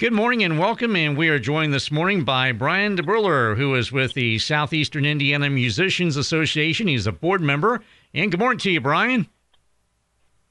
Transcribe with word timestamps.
Good 0.00 0.14
morning 0.14 0.42
and 0.42 0.58
welcome. 0.58 0.96
And 0.96 1.14
we 1.14 1.28
are 1.28 1.38
joined 1.38 1.74
this 1.74 1.90
morning 1.90 2.24
by 2.24 2.52
Brian 2.52 2.96
DeBruller, 2.96 3.54
who 3.58 3.74
is 3.74 3.92
with 3.92 4.14
the 4.14 4.38
Southeastern 4.38 5.04
Indiana 5.04 5.50
Musicians 5.50 6.16
Association. 6.16 6.88
He's 6.88 7.06
a 7.06 7.12
board 7.12 7.42
member. 7.42 7.82
And 8.14 8.30
good 8.30 8.40
morning 8.40 8.58
to 8.60 8.70
you, 8.70 8.80
Brian. 8.80 9.28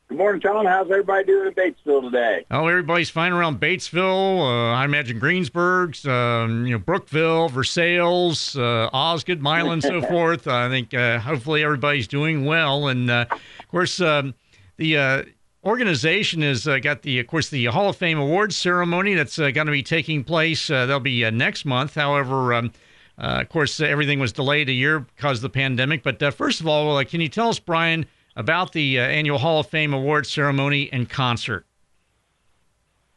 Good 0.08 0.20
morning, 0.20 0.40
Tom. 0.40 0.68
How's 0.68 0.92
everybody 0.92 1.26
doing 1.26 1.48
in 1.48 1.54
Batesville 1.56 2.04
today? 2.04 2.46
Oh, 2.52 2.68
everybody's 2.68 3.10
fine 3.10 3.32
around 3.32 3.60
Batesville. 3.60 4.40
Uh, 4.40 4.76
I 4.76 4.86
imagine 4.86 5.18
Greensburg, 5.18 5.98
um, 6.06 6.68
you 6.68 6.74
know, 6.74 6.80
Brookville, 6.80 7.50
Versailles, 7.50 8.56
uh, 8.56 8.92
Osgood, 8.94 9.42
Milan, 9.42 9.82
so 9.82 10.00
forth. 10.10 10.48
I 10.48 10.70
think 10.70 10.94
uh, 10.94 11.18
hopefully 11.18 11.64
everybody's 11.64 12.08
doing 12.08 12.46
well. 12.46 12.88
And 12.88 13.10
uh, 13.10 13.26
of 13.32 13.68
course, 13.68 14.00
um, 14.00 14.36
the 14.78 14.96
uh, 14.96 15.24
organization 15.64 16.42
has 16.42 16.68
uh, 16.68 16.80
got 16.80 17.02
the, 17.02 17.20
of 17.20 17.28
course, 17.28 17.50
the 17.50 17.66
Hall 17.66 17.90
of 17.90 17.98
Fame 17.98 18.20
awards 18.20 18.56
ceremony 18.56 19.14
that's 19.14 19.38
uh, 19.40 19.52
going 19.52 19.68
to 19.68 19.72
be 19.72 19.84
taking 19.84 20.24
place. 20.24 20.70
Uh, 20.70 20.86
that'll 20.86 21.00
be 21.00 21.26
uh, 21.26 21.30
next 21.30 21.66
month. 21.66 21.96
However, 21.96 22.54
um, 22.54 22.72
uh, 23.18 23.40
of 23.42 23.50
course, 23.50 23.80
everything 23.80 24.20
was 24.20 24.32
delayed 24.32 24.70
a 24.70 24.74
year 24.74 25.00
because 25.00 25.40
of 25.40 25.42
the 25.44 25.50
pandemic. 25.50 26.04
But 26.04 26.22
uh, 26.24 26.32
first 26.32 26.62
of 26.62 26.68
all, 26.68 27.04
can 27.06 27.22
you 27.22 27.30
tell 27.30 27.50
us, 27.50 27.60
Brian, 27.60 28.06
about 28.36 28.72
the 28.72 29.00
annual 29.00 29.38
Hall 29.38 29.60
of 29.60 29.68
Fame 29.68 29.94
awards 29.94 30.30
ceremony 30.30 30.90
and 30.94 31.10
concert? 31.10 31.66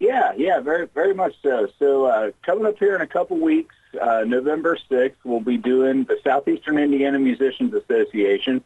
Yeah, 0.00 0.32
yeah, 0.36 0.58
very, 0.58 0.88
very 0.88 1.14
much 1.14 1.34
so. 1.42 1.68
So 1.78 2.32
coming 2.42 2.66
up 2.66 2.76
here 2.78 2.96
in 2.96 3.02
a 3.02 3.06
couple 3.06 3.36
weeks, 3.38 3.76
November 3.94 4.76
6th, 4.90 5.14
we'll 5.22 5.38
be 5.38 5.58
doing 5.58 6.02
the 6.04 6.18
Southeastern 6.24 6.78
Indiana 6.78 7.20
Musicians 7.20 7.72
Association, 7.72 8.64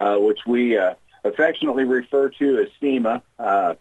which 0.00 0.38
we 0.46 0.78
affectionately 1.24 1.84
refer 1.84 2.30
to 2.30 2.58
as 2.58 2.68
SEIMA, 2.80 3.22
uh, 3.38 3.74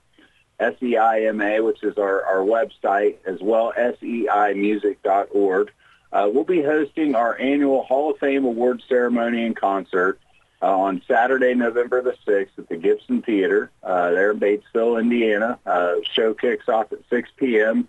S-E-I-M-A, 0.60 1.62
which 1.62 1.84
is 1.84 1.98
our, 1.98 2.24
our 2.26 2.40
website, 2.40 3.18
as 3.26 3.40
well, 3.42 3.74
seimusic.org. 3.78 5.72
Uh, 6.12 6.30
we'll 6.34 6.44
be 6.44 6.62
hosting 6.62 7.16
our 7.16 7.40
annual 7.40 7.84
Hall 7.84 8.12
of 8.12 8.18
Fame 8.18 8.44
award 8.46 8.82
ceremony 8.90 9.46
and 9.46 9.56
concert 9.56 10.20
uh, 10.62 10.78
on 10.78 11.02
Saturday, 11.08 11.54
November 11.54 12.02
the 12.02 12.16
6th 12.28 12.50
at 12.58 12.68
the 12.68 12.76
Gibson 12.76 13.22
Theater 13.22 13.72
uh, 13.84 14.12
there 14.12 14.32
in 14.32 14.40
Batesville, 14.40 15.00
Indiana. 15.00 15.60
Uh, 15.66 15.96
show 16.12 16.34
kicks 16.34 16.68
off 16.68 16.92
at 16.92 17.00
6 17.10 17.30
p.m. 17.38 17.88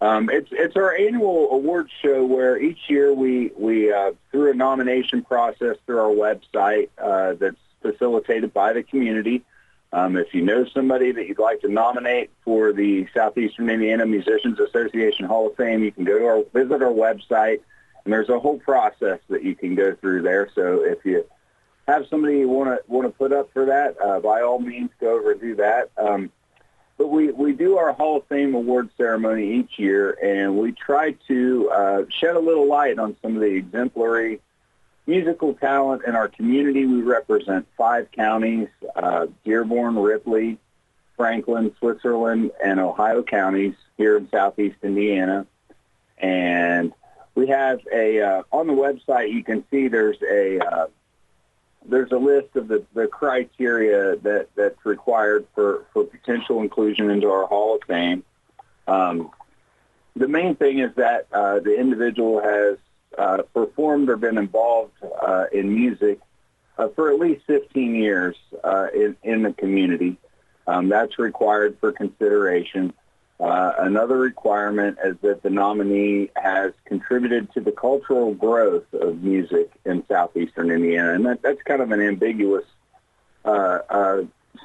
Um, 0.00 0.30
it's 0.30 0.48
it's 0.50 0.74
our 0.74 0.96
annual 0.96 1.52
award 1.52 1.88
show 2.02 2.24
where 2.24 2.60
each 2.60 2.88
year 2.88 3.14
we 3.14 3.52
we 3.56 3.92
uh, 3.92 4.12
through 4.32 4.50
a 4.50 4.54
nomination 4.54 5.22
process 5.22 5.76
through 5.86 6.00
our 6.00 6.10
website 6.10 6.88
uh, 6.98 7.34
that's 7.34 7.61
facilitated 7.82 8.54
by 8.54 8.72
the 8.72 8.82
community. 8.82 9.42
Um, 9.92 10.16
if 10.16 10.32
you 10.32 10.40
know 10.40 10.64
somebody 10.64 11.12
that 11.12 11.28
you'd 11.28 11.38
like 11.38 11.60
to 11.60 11.68
nominate 11.68 12.30
for 12.44 12.72
the 12.72 13.06
Southeastern 13.12 13.68
Indiana 13.68 14.06
Musicians 14.06 14.58
Association 14.58 15.26
Hall 15.26 15.48
of 15.48 15.56
Fame, 15.56 15.84
you 15.84 15.92
can 15.92 16.04
go 16.04 16.18
to 16.18 16.24
our 16.24 16.42
visit 16.54 16.82
our 16.82 16.90
website, 16.90 17.60
and 18.04 18.12
there's 18.12 18.30
a 18.30 18.38
whole 18.38 18.58
process 18.58 19.18
that 19.28 19.42
you 19.42 19.54
can 19.54 19.74
go 19.74 19.94
through 19.94 20.22
there. 20.22 20.48
So 20.54 20.82
if 20.82 21.04
you 21.04 21.26
have 21.86 22.06
somebody 22.08 22.38
you 22.38 22.48
want 22.48 22.70
to 22.70 22.80
want 22.90 23.06
to 23.06 23.10
put 23.10 23.32
up 23.32 23.52
for 23.52 23.66
that, 23.66 24.00
uh, 24.00 24.20
by 24.20 24.40
all 24.40 24.58
means, 24.58 24.90
go 24.98 25.18
over 25.18 25.32
and 25.32 25.40
do 25.40 25.56
that. 25.56 25.90
Um, 25.98 26.30
but 26.96 27.08
we, 27.08 27.32
we 27.32 27.52
do 27.52 27.78
our 27.78 27.92
Hall 27.92 28.18
of 28.18 28.26
Fame 28.28 28.54
award 28.54 28.90
ceremony 28.96 29.54
each 29.58 29.78
year, 29.78 30.16
and 30.22 30.56
we 30.56 30.72
try 30.72 31.12
to 31.28 31.70
uh, 31.70 32.02
shed 32.08 32.36
a 32.36 32.40
little 32.40 32.68
light 32.68 32.98
on 32.98 33.16
some 33.20 33.34
of 33.34 33.40
the 33.40 33.48
exemplary 33.48 34.40
musical 35.06 35.54
talent 35.54 36.02
in 36.06 36.14
our 36.14 36.28
community. 36.28 36.86
We 36.86 37.02
represent 37.02 37.66
five 37.76 38.10
counties, 38.12 38.68
uh, 38.94 39.26
Dearborn, 39.44 39.96
Ripley, 39.96 40.58
Franklin, 41.16 41.74
Switzerland, 41.78 42.52
and 42.62 42.80
Ohio 42.80 43.22
counties 43.22 43.74
here 43.96 44.16
in 44.16 44.28
southeast 44.30 44.76
Indiana. 44.82 45.46
And 46.18 46.92
we 47.34 47.48
have 47.48 47.80
a, 47.92 48.20
uh, 48.20 48.42
on 48.52 48.66
the 48.66 48.72
website, 48.72 49.32
you 49.32 49.42
can 49.42 49.64
see 49.70 49.88
there's 49.88 50.20
a, 50.22 50.58
uh, 50.58 50.86
there's 51.84 52.12
a 52.12 52.16
list 52.16 52.54
of 52.54 52.68
the, 52.68 52.84
the 52.94 53.08
criteria 53.08 54.16
that, 54.16 54.48
that's 54.54 54.84
required 54.84 55.46
for, 55.54 55.84
for 55.92 56.04
potential 56.04 56.60
inclusion 56.60 57.10
into 57.10 57.28
our 57.28 57.46
Hall 57.46 57.76
of 57.76 57.82
Fame. 57.88 58.22
Um, 58.86 59.30
the 60.14 60.28
main 60.28 60.54
thing 60.54 60.78
is 60.78 60.94
that 60.96 61.26
uh, 61.32 61.58
the 61.60 61.78
individual 61.78 62.40
has 62.40 62.78
uh, 63.18 63.42
performed 63.54 64.08
or 64.08 64.16
been 64.16 64.38
involved 64.38 64.92
uh, 65.02 65.46
in 65.52 65.74
music 65.74 66.20
uh, 66.78 66.88
for 66.88 67.12
at 67.12 67.18
least 67.18 67.42
15 67.46 67.94
years 67.94 68.36
uh, 68.64 68.88
in, 68.94 69.16
in 69.22 69.42
the 69.42 69.52
community. 69.52 70.16
Um, 70.66 70.88
that's 70.88 71.18
required 71.18 71.76
for 71.80 71.92
consideration. 71.92 72.92
Uh, 73.40 73.72
another 73.78 74.16
requirement 74.16 74.98
is 75.04 75.16
that 75.22 75.42
the 75.42 75.50
nominee 75.50 76.30
has 76.36 76.72
contributed 76.84 77.52
to 77.52 77.60
the 77.60 77.72
cultural 77.72 78.32
growth 78.34 78.92
of 78.94 79.22
music 79.22 79.70
in 79.84 80.04
southeastern 80.06 80.70
Indiana, 80.70 81.14
and 81.14 81.26
that, 81.26 81.42
that's 81.42 81.60
kind 81.62 81.82
of 81.82 81.90
an 81.90 82.00
ambiguous 82.00 82.64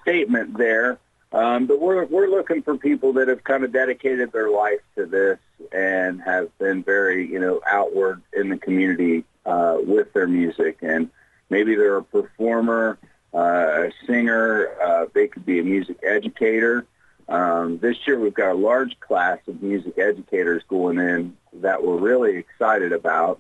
statement 0.02 0.58
there. 0.58 1.00
Um, 1.38 1.68
but 1.68 1.80
we're 1.80 2.04
we're 2.06 2.30
looking 2.30 2.64
for 2.64 2.78
people 2.78 3.14
that 3.14 3.28
have 3.28 3.44
kind 3.44 3.64
of 3.64 3.72
dedicated 3.72 4.32
their 4.32 4.50
life 4.50 4.80
to 4.96 5.06
this 5.06 5.38
and 5.72 6.20
have 6.24 6.58
been 6.58 6.82
very 6.82 7.32
you 7.32 7.38
know 7.40 7.62
outward 7.68 8.24
in 8.34 8.50
the 8.50 8.58
community 8.58 9.24
uh, 9.46 9.78
with 9.80 10.12
their 10.14 10.28
music, 10.28 10.80
and 10.82 11.12
maybe 11.52 11.76
they're 11.76 11.98
a 11.98 12.04
performer, 12.04 12.98
uh, 13.36 13.84
a 13.86 13.92
singer. 14.08 14.70
Uh, 14.84 15.06
they 15.14 15.28
could 15.28 15.46
be 15.46 15.60
a 15.60 15.64
music 15.64 16.00
educator. 16.02 16.88
Um, 17.30 17.78
this 17.78 17.98
year 18.08 18.20
we've 18.20 18.34
got 18.34 18.54
a 18.54 18.56
large 18.56 19.00
class 19.00 19.38
of 19.48 19.62
music 19.62 20.00
educators 20.00 20.64
going 20.68 20.98
in 20.98 21.38
that 21.54 21.84
we're 21.84 21.98
really 21.98 22.38
excited 22.38 22.94
about 22.94 23.40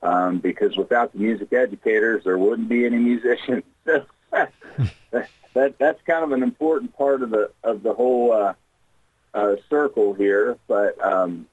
um, 0.00 0.38
because 0.38 0.76
without 0.76 1.12
the 1.12 1.18
music 1.18 1.52
educators, 1.52 2.22
there 2.22 2.38
wouldn't 2.38 2.68
be 2.68 2.86
any 2.86 2.98
musicians. 2.98 3.64
that 5.54 5.78
that's 5.78 6.02
kind 6.02 6.24
of 6.24 6.32
an 6.32 6.42
important 6.42 6.96
part 6.96 7.22
of 7.22 7.30
the 7.30 7.50
of 7.62 7.82
the 7.82 7.92
whole 7.92 8.32
uh, 8.32 8.54
uh, 9.34 9.56
circle 9.68 10.14
here. 10.14 10.58
But 10.66 11.02
um, 11.04 11.46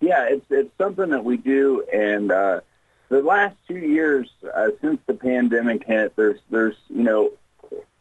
yeah, 0.00 0.28
it's 0.30 0.46
it's 0.50 0.70
something 0.78 1.10
that 1.10 1.24
we 1.24 1.36
do, 1.36 1.84
and 1.92 2.30
uh, 2.30 2.60
the 3.08 3.22
last 3.22 3.56
two 3.66 3.78
years 3.78 4.28
uh, 4.54 4.68
since 4.80 5.00
the 5.06 5.14
pandemic 5.14 5.84
hit, 5.84 6.14
there's 6.16 6.40
there's 6.50 6.76
you 6.88 7.02
know 7.02 7.32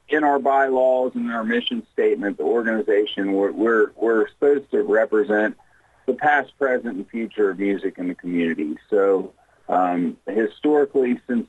in 0.09 0.23
our 0.23 0.39
bylaws 0.39 1.11
and 1.15 1.25
in 1.25 1.31
our 1.31 1.43
mission 1.43 1.85
statement, 1.93 2.37
the 2.37 2.43
organization 2.43 3.33
we're 3.33 3.51
we're, 3.51 3.91
we're 3.95 4.29
supposed 4.29 4.69
to 4.71 4.83
represent 4.83 5.57
the 6.05 6.13
past, 6.13 6.57
present, 6.57 6.95
and 6.95 7.09
future 7.09 7.49
of 7.49 7.59
music 7.59 7.97
in 7.97 8.07
the 8.07 8.15
community. 8.15 8.77
So 8.89 9.33
um, 9.67 10.17
historically, 10.25 11.19
since 11.27 11.27
since 11.27 11.47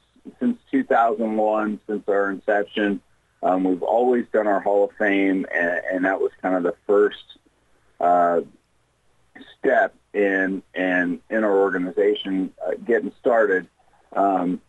2001, 1.17 1.81
since 1.87 2.09
our 2.09 2.31
inception, 2.31 3.01
um, 3.43 3.65
we've 3.65 3.83
always 3.83 4.27
done 4.33 4.47
our 4.47 4.61
Hall 4.61 4.85
of 4.85 4.91
Fame, 4.99 5.47
and, 5.55 5.81
and 5.91 6.05
that 6.05 6.21
was 6.21 6.31
kind 6.43 6.55
of 6.55 6.63
the 6.63 6.75
first 6.87 7.39
uh, 8.01 8.41
step 9.59 9.95
in 10.15 10.63
in 10.75 11.21
in 11.31 11.45
our 11.45 11.59
organization 11.59 12.53
uh, 12.67 12.73
getting 12.85 13.13
started. 13.21 13.69
Um, 14.13 14.61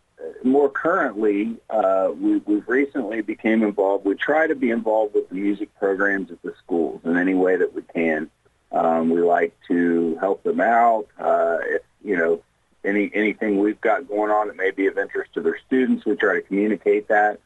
more 0.44 0.68
currently, 0.68 1.56
uh, 1.70 2.10
we, 2.18 2.36
we've 2.38 2.68
recently 2.68 3.22
became 3.22 3.62
involved. 3.62 4.04
We 4.04 4.14
try 4.14 4.46
to 4.46 4.54
be 4.54 4.70
involved 4.70 5.14
with 5.14 5.28
the 5.30 5.34
music 5.34 5.74
programs 5.78 6.30
at 6.30 6.42
the 6.42 6.54
schools 6.62 7.00
in 7.04 7.16
any 7.16 7.34
way 7.34 7.56
that 7.56 7.74
we 7.74 7.82
can. 7.94 8.30
Um, 8.70 9.10
we 9.10 9.20
like 9.22 9.56
to 9.68 10.16
help 10.20 10.42
them 10.42 10.60
out. 10.60 11.06
Uh, 11.18 11.58
if 11.62 11.82
you 12.04 12.16
know 12.16 12.42
any 12.84 13.10
anything 13.14 13.58
we've 13.58 13.80
got 13.80 14.08
going 14.08 14.30
on 14.30 14.48
that 14.48 14.56
may 14.56 14.70
be 14.70 14.86
of 14.86 14.98
interest 14.98 15.34
to 15.34 15.40
their 15.40 15.58
students, 15.66 16.04
we 16.04 16.16
try 16.16 16.34
to 16.34 16.42
communicate 16.42 17.08
that 17.08 17.40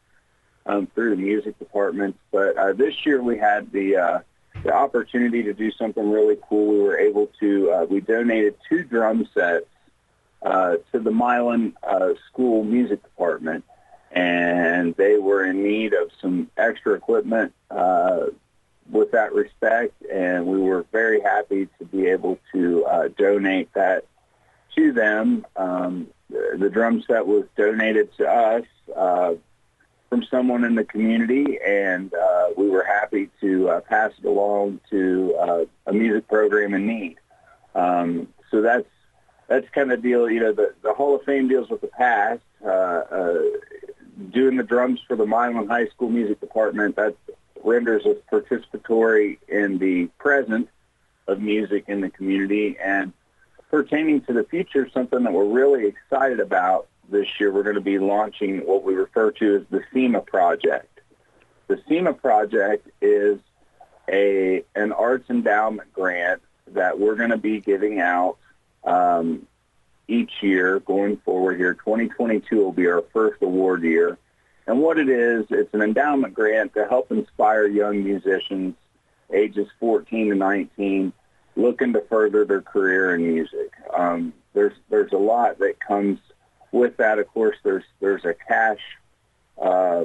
um, 0.66 0.86
through 0.94 1.10
the 1.10 1.22
music 1.22 1.58
departments. 1.58 2.18
But 2.30 2.56
uh, 2.56 2.72
this 2.72 3.04
year 3.04 3.22
we 3.22 3.38
had 3.38 3.72
the 3.72 3.96
uh, 3.96 4.18
the 4.62 4.72
opportunity 4.72 5.42
to 5.44 5.52
do 5.52 5.70
something 5.72 6.10
really 6.10 6.38
cool. 6.48 6.72
We 6.72 6.80
were 6.80 6.98
able 6.98 7.30
to 7.40 7.70
uh, 7.70 7.86
we 7.88 8.00
donated 8.00 8.56
two 8.68 8.84
drum 8.84 9.28
sets 9.34 9.66
uh, 10.42 10.76
to 10.92 10.98
the 10.98 11.10
Milan 11.10 11.74
uh, 11.82 12.14
School 12.28 12.64
Music 12.64 13.02
Department, 13.02 13.64
and 14.12 14.94
they 14.96 15.18
were 15.18 15.44
in 15.44 15.62
need 15.62 15.94
of 15.94 16.10
some 16.20 16.50
extra 16.56 16.94
equipment 16.94 17.52
uh, 17.70 18.26
with 18.90 19.12
that 19.12 19.32
respect, 19.32 19.94
and 20.12 20.46
we 20.46 20.60
were 20.60 20.84
very 20.92 21.20
happy 21.20 21.68
to 21.78 21.84
be 21.84 22.06
able 22.06 22.38
to 22.52 22.84
uh, 22.84 23.08
donate 23.16 23.72
that 23.74 24.04
to 24.76 24.92
them. 24.92 25.46
Um, 25.56 26.08
the, 26.30 26.70
drum 26.70 27.02
set 27.06 27.26
was 27.26 27.44
donated 27.56 28.14
to 28.16 28.28
us 28.28 28.64
uh, 28.96 29.34
from 30.08 30.24
someone 30.30 30.64
in 30.64 30.74
the 30.74 30.84
community, 30.84 31.58
and 31.64 32.12
uh, 32.12 32.48
we 32.56 32.68
were 32.68 32.84
happy 32.84 33.30
to 33.40 33.68
uh, 33.70 33.80
pass 33.80 34.12
it 34.18 34.24
along 34.24 34.80
to 34.90 35.34
uh, 35.40 35.64
a 35.86 35.92
music 35.92 36.28
program 36.28 36.74
in 36.74 36.86
need. 36.86 37.16
Um, 37.74 38.28
so 38.50 38.60
that's 38.62 38.86
that's 39.48 39.68
kind 39.70 39.92
of 39.92 40.02
deal. 40.02 40.30
You 40.30 40.40
know, 40.40 40.52
the, 40.52 40.74
the 40.82 40.94
Hall 40.94 41.14
of 41.14 41.22
Fame 41.24 41.48
deals 41.48 41.68
with 41.68 41.80
the 41.80 41.88
past. 41.88 42.40
Uh, 42.64 42.68
uh, 42.68 43.42
doing 44.30 44.56
the 44.56 44.62
drums 44.62 45.00
for 45.06 45.16
the 45.16 45.26
Milan 45.26 45.66
High 45.66 45.86
School 45.88 46.08
Music 46.08 46.40
Department 46.40 46.96
that 46.96 47.14
renders 47.62 48.06
us 48.06 48.16
participatory 48.32 49.38
in 49.48 49.78
the 49.78 50.06
present. 50.18 50.68
of 51.26 51.40
music 51.40 51.84
in 51.88 52.00
the 52.00 52.10
community. 52.10 52.76
And 52.78 53.12
pertaining 53.74 54.20
to 54.20 54.32
the 54.32 54.44
future, 54.44 54.88
something 54.94 55.24
that 55.24 55.32
we're 55.32 55.44
really 55.44 55.86
excited 55.86 56.38
about 56.38 56.86
this 57.08 57.26
year, 57.40 57.50
we're 57.50 57.64
going 57.64 57.74
to 57.74 57.80
be 57.80 57.98
launching 57.98 58.58
what 58.58 58.84
we 58.84 58.94
refer 58.94 59.32
to 59.32 59.56
as 59.56 59.62
the 59.68 59.82
SEIMA 59.92 60.20
Project. 60.20 61.00
The 61.66 61.82
SEIMA 61.88 62.14
Project 62.14 62.88
is 63.00 63.40
a 64.08 64.62
an 64.76 64.92
arts 64.92 65.28
endowment 65.28 65.92
grant 65.92 66.40
that 66.68 67.00
we're 67.00 67.16
going 67.16 67.30
to 67.30 67.36
be 67.36 67.60
giving 67.60 67.98
out 67.98 68.36
um, 68.84 69.44
each 70.06 70.30
year 70.40 70.78
going 70.78 71.16
forward 71.16 71.58
here. 71.58 71.74
2022 71.74 72.56
will 72.56 72.70
be 72.70 72.86
our 72.86 73.02
first 73.12 73.42
award 73.42 73.82
year. 73.82 74.18
And 74.68 74.80
what 74.82 74.98
it 74.98 75.08
is, 75.08 75.46
it's 75.50 75.74
an 75.74 75.82
endowment 75.82 76.32
grant 76.32 76.74
to 76.74 76.86
help 76.86 77.10
inspire 77.10 77.66
young 77.66 78.04
musicians 78.04 78.76
ages 79.32 79.66
14 79.80 80.28
to 80.30 80.34
19 80.36 81.12
looking 81.56 81.92
to 81.92 82.00
further 82.02 82.44
their 82.44 82.62
career 82.62 83.14
in 83.14 83.26
music. 83.26 83.72
Um, 83.96 84.32
there's 84.52 84.74
there's 84.88 85.12
a 85.12 85.18
lot 85.18 85.58
that 85.58 85.80
comes 85.80 86.18
with 86.72 86.96
that. 86.98 87.18
Of 87.18 87.28
course, 87.28 87.56
there's 87.62 87.84
there's 88.00 88.24
a 88.24 88.34
cash 88.34 88.80
uh, 89.60 90.04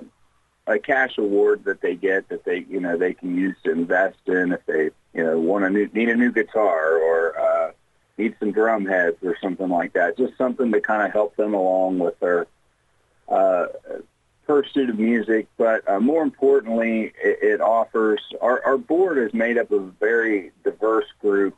a 0.68 0.80
cash 0.80 1.18
award 1.18 1.64
that 1.66 1.82
they 1.82 1.96
get 1.96 2.30
that 2.30 2.46
they 2.46 2.66
you 2.70 2.80
know 2.80 2.98
they 2.98 3.14
can 3.14 3.36
use 3.36 3.56
to 3.64 3.72
invest 3.72 4.20
in 4.28 4.52
if 4.52 4.66
they 4.66 4.92
you 5.14 5.24
know 5.24 5.40
want 5.40 5.66
to 5.66 5.70
new, 5.70 5.90
need 5.94 6.10
a 6.10 6.16
new 6.16 6.32
guitar 6.32 6.98
or 6.98 7.40
uh, 7.40 7.72
need 8.18 8.36
some 8.40 8.52
drum 8.52 8.86
heads 8.86 9.18
or 9.24 9.36
something 9.42 9.70
like 9.70 9.94
that. 9.94 10.18
Just 10.18 10.38
something 10.38 10.72
to 10.72 10.82
kind 10.82 11.04
of 11.04 11.12
help 11.12 11.36
them 11.36 11.54
along 11.54 12.00
with 12.00 12.20
their 12.20 12.48
uh, 13.28 13.68
pursuit 14.50 14.90
of 14.90 14.98
music. 14.98 15.48
But 15.58 15.88
uh, 15.88 16.00
more 16.00 16.24
importantly, 16.24 17.14
it, 17.24 17.40
it 17.44 17.62
offers 17.62 18.20
our, 18.42 18.66
our 18.66 18.80
board 18.80 19.20
is 19.20 19.32
made 19.32 19.60
up 19.60 19.70
of 19.70 19.84
a 19.84 19.92
very 20.00 20.52
diverse 20.64 21.06
group 21.22 21.56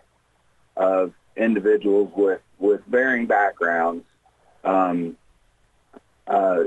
of 0.76 1.14
individuals 1.38 2.12
with 2.14 2.42
with 2.60 2.82
varying 2.86 3.28
backgrounds. 3.28 4.04
Um, 4.66 5.16
uh, 6.28 6.64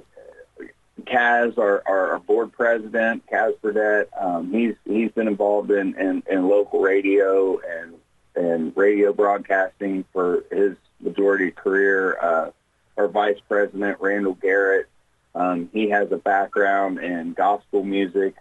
Kaz, 1.02 1.58
our, 1.58 1.82
our, 1.86 2.18
board 2.20 2.52
president, 2.52 3.24
Kaz 3.30 3.60
Burdett, 3.60 4.08
um, 4.18 4.50
he's 4.50 4.76
he's 4.86 5.10
been 5.10 5.28
involved 5.28 5.70
in, 5.70 5.94
in, 5.98 6.22
in 6.30 6.48
local 6.48 6.80
radio 6.80 7.58
and 7.58 7.94
and 8.34 8.74
radio 8.74 9.12
broadcasting 9.12 10.06
for 10.12 10.44
his 10.50 10.76
majority 11.00 11.50
career. 11.50 12.18
Uh, 12.18 12.50
our 12.96 13.08
vice 13.08 13.38
president, 13.46 13.98
Randall 14.00 14.34
Garrett, 14.34 14.88
um, 15.34 15.68
he 15.72 15.90
has 15.90 16.10
a 16.12 16.16
background 16.16 16.98
in 16.98 17.32
gospel 17.32 17.82
music 17.82 18.34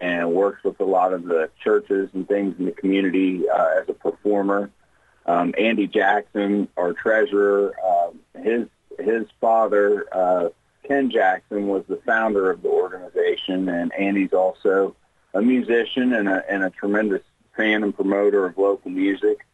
and 0.00 0.32
works 0.32 0.62
with 0.62 0.78
a 0.80 0.84
lot 0.84 1.12
of 1.12 1.24
the 1.24 1.50
churches 1.62 2.10
and 2.12 2.28
things 2.28 2.54
in 2.58 2.66
the 2.66 2.72
community 2.72 3.48
uh, 3.48 3.80
as 3.80 3.88
a 3.88 3.94
performer. 3.94 4.70
Um, 5.26 5.54
Andy 5.58 5.86
Jackson, 5.86 6.68
our 6.76 6.92
treasurer, 6.92 7.74
uh, 7.84 8.10
his 8.40 8.68
his 8.98 9.26
father, 9.40 10.06
uh, 10.12 10.48
Ken 10.84 11.10
Jackson, 11.10 11.68
was 11.68 11.84
the 11.88 12.00
founder 12.06 12.50
of 12.50 12.62
the 12.62 12.68
organization, 12.68 13.68
and 13.68 13.92
Andy's 13.92 14.32
also 14.32 14.96
a 15.34 15.42
musician 15.42 16.14
and 16.14 16.28
a, 16.28 16.42
and 16.50 16.64
a 16.64 16.70
tremendous 16.70 17.22
fan 17.56 17.82
and 17.82 17.94
promoter 17.94 18.46
of 18.46 18.56
local 18.56 18.90
music. 18.90 19.46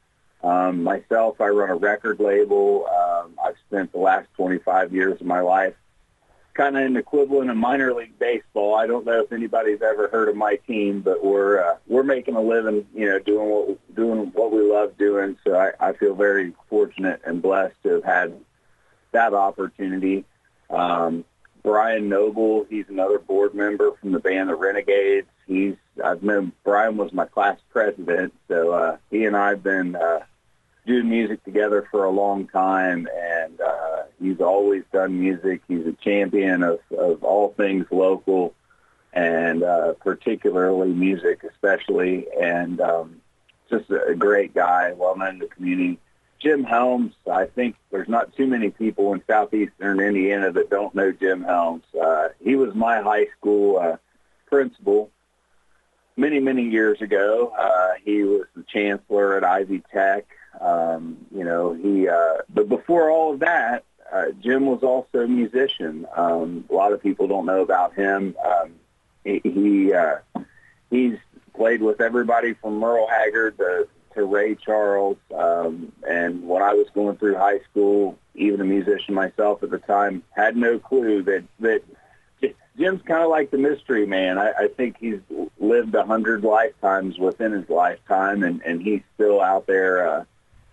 Um, 0.43 0.82
myself, 0.82 1.41
I 1.41 1.49
run 1.49 1.70
a 1.70 1.75
record 1.75 2.20
label. 2.20 2.87
Um, 2.87 3.35
I've 3.44 3.56
spent 3.67 3.93
the 3.93 3.99
last 3.99 4.29
25 4.37 4.94
years 4.94 5.20
of 5.20 5.27
my 5.27 5.41
life 5.41 5.75
kind 6.55 6.77
of 6.77 6.85
an 6.85 6.97
equivalent 6.97 7.51
of 7.51 7.56
minor 7.56 7.93
league 7.93 8.19
baseball. 8.19 8.77
I 8.77 8.87
don't 8.87 9.05
know 9.05 9.23
if 9.23 9.33
anybody's 9.33 9.83
ever 9.83 10.09
heard 10.09 10.29
of 10.29 10.37
my 10.37 10.56
team, 10.67 11.01
but 11.01 11.25
we're 11.25 11.61
uh, 11.61 11.77
we're 11.87 12.05
making 12.05 12.37
a 12.37 12.41
living, 12.41 12.87
you 12.95 13.06
know, 13.06 13.19
doing 13.19 13.49
what 13.49 13.95
doing 13.95 14.31
what 14.35 14.53
we 14.53 14.61
love 14.61 14.97
doing. 14.97 15.37
So 15.45 15.56
I, 15.56 15.73
I 15.81 15.93
feel 15.93 16.15
very 16.15 16.53
fortunate 16.71 17.21
and 17.25 17.43
blessed 17.43 17.75
to 17.83 17.89
have 17.91 18.05
had 18.05 18.41
that 19.12 19.35
opportunity. 19.35 20.25
Um, 20.71 21.25
Brian 21.62 22.09
Noble, 22.09 22.67
he's 22.69 22.89
another 22.89 23.19
board 23.19 23.55
member 23.55 23.93
from 23.93 24.12
the 24.12 24.21
band 24.21 24.49
The 24.49 24.55
Renegades. 24.55 25.29
He's 25.47 25.75
I've 26.03 26.23
known 26.23 26.53
Brian 26.62 26.97
was 26.97 27.12
my 27.12 27.27
class 27.27 27.59
president, 27.71 28.33
so 28.49 28.73
uh, 28.73 28.97
he 29.11 29.25
and 29.25 29.37
I've 29.37 29.62
been 29.62 29.97
uh, 29.97 30.21
doing 30.87 31.09
music 31.09 31.43
together 31.45 31.87
for 31.91 32.05
a 32.05 32.11
long 32.11 32.47
time, 32.47 33.09
and 33.15 33.44
he's 34.25 34.41
always 34.41 34.82
done 34.93 35.19
music. 35.21 35.62
He's 35.69 35.87
a 35.87 35.93
champion 35.93 36.62
of, 36.62 36.81
of 36.97 37.23
all 37.23 37.53
things 37.56 37.87
local, 37.91 38.55
and 39.12 39.62
uh, 39.62 39.93
particularly 39.94 40.93
music, 40.93 41.44
especially, 41.44 42.26
and 42.41 42.81
um, 42.81 43.21
just 43.71 43.91
a 43.91 44.15
great 44.15 44.55
guy, 44.55 44.93
well 44.93 45.17
known 45.17 45.35
in 45.35 45.38
the 45.41 45.47
community. 45.47 45.99
Jim 46.41 46.65
Helms, 46.65 47.15
I 47.31 47.47
think 47.47 47.76
there's 47.91 48.09
not 48.09 48.37
too 48.37 48.47
many 48.47 48.71
people 48.71 49.15
in 49.15 49.23
southeastern 49.26 50.00
Indiana 50.00 50.53
that 50.53 50.69
don't 50.69 50.94
know 50.94 51.11
Jim 51.11 51.43
Helms. 51.43 51.85
Uh, 51.99 52.29
he 52.43 52.55
was 52.56 52.75
my 52.75 53.00
high 53.00 53.27
school 53.38 53.79
uh, 53.79 53.97
principal 54.47 55.11
many, 56.17 56.41
many 56.41 56.69
years 56.69 57.00
ago. 57.00 57.53
Uh, 57.59 57.94
he 58.05 58.25
was 58.25 58.47
the 58.55 58.62
chancellor 58.65 59.37
at 59.37 59.44
Ivy 59.44 59.82
Tech. 59.93 60.27
Um, 60.61 61.17
you 61.35 61.44
know, 61.44 61.73
he, 61.73 62.09
uh, 62.09 62.43
but 62.53 62.69
before 62.69 63.11
all 63.11 63.35
of 63.35 63.41
that, 63.41 63.85
uh, 64.14 64.31
Jim 64.40 64.66
was 64.66 64.82
also 64.82 65.25
a 65.25 65.28
musician. 65.28 66.06
Um, 66.16 66.64
a 66.70 66.75
lot 66.75 66.93
of 66.93 67.02
people 67.02 67.26
don't 67.26 67.46
know 67.46 67.62
about 67.62 67.94
him. 67.94 68.37
Um, 68.44 68.75
he, 69.25 69.40
he 69.43 69.93
uh, 69.93 70.19
he's 70.88 71.19
played 71.55 71.82
with 71.82 72.00
everybody 72.00 72.55
from 72.55 72.78
Merle 72.78 73.08
Haggard 73.08 73.58
to, 73.58 73.88
to 74.14 74.25
Ray 74.25 74.55
Charles. 74.55 75.16
Um, 75.34 75.93
and 76.08 76.46
when 76.46 76.62
I 76.62 76.75
was 76.75 76.87
going 76.94 77.16
through 77.16 77.37
high 77.37 77.58
school, 77.70 78.16
even 78.37 78.61
a 78.61 78.64
musician 78.64 79.14
myself 79.14 79.64
at 79.64 79.70
the 79.70 79.78
time, 79.78 80.22
had 80.31 80.56
no 80.56 80.78
clue 80.78 81.22
that 81.25 81.44
that 81.58 81.82
Jim's 82.76 83.02
kind 83.02 83.22
of 83.22 83.31
like 83.31 83.50
the 83.50 83.58
mystery 83.58 84.06
man. 84.06 84.38
I, 84.38 84.52
I 84.52 84.69
think 84.69 84.96
he's 84.99 85.20
lived 85.58 85.94
a 85.94 86.05
hundred 86.05 86.44
lifetimes 86.44 87.19
within 87.19 87.52
his 87.52 87.69
lifetime, 87.69 88.44
and 88.44 88.62
and 88.62 88.81
he's 88.81 89.02
still 89.14 89.40
out 89.40 89.67
there. 89.67 90.08
Uh, 90.08 90.25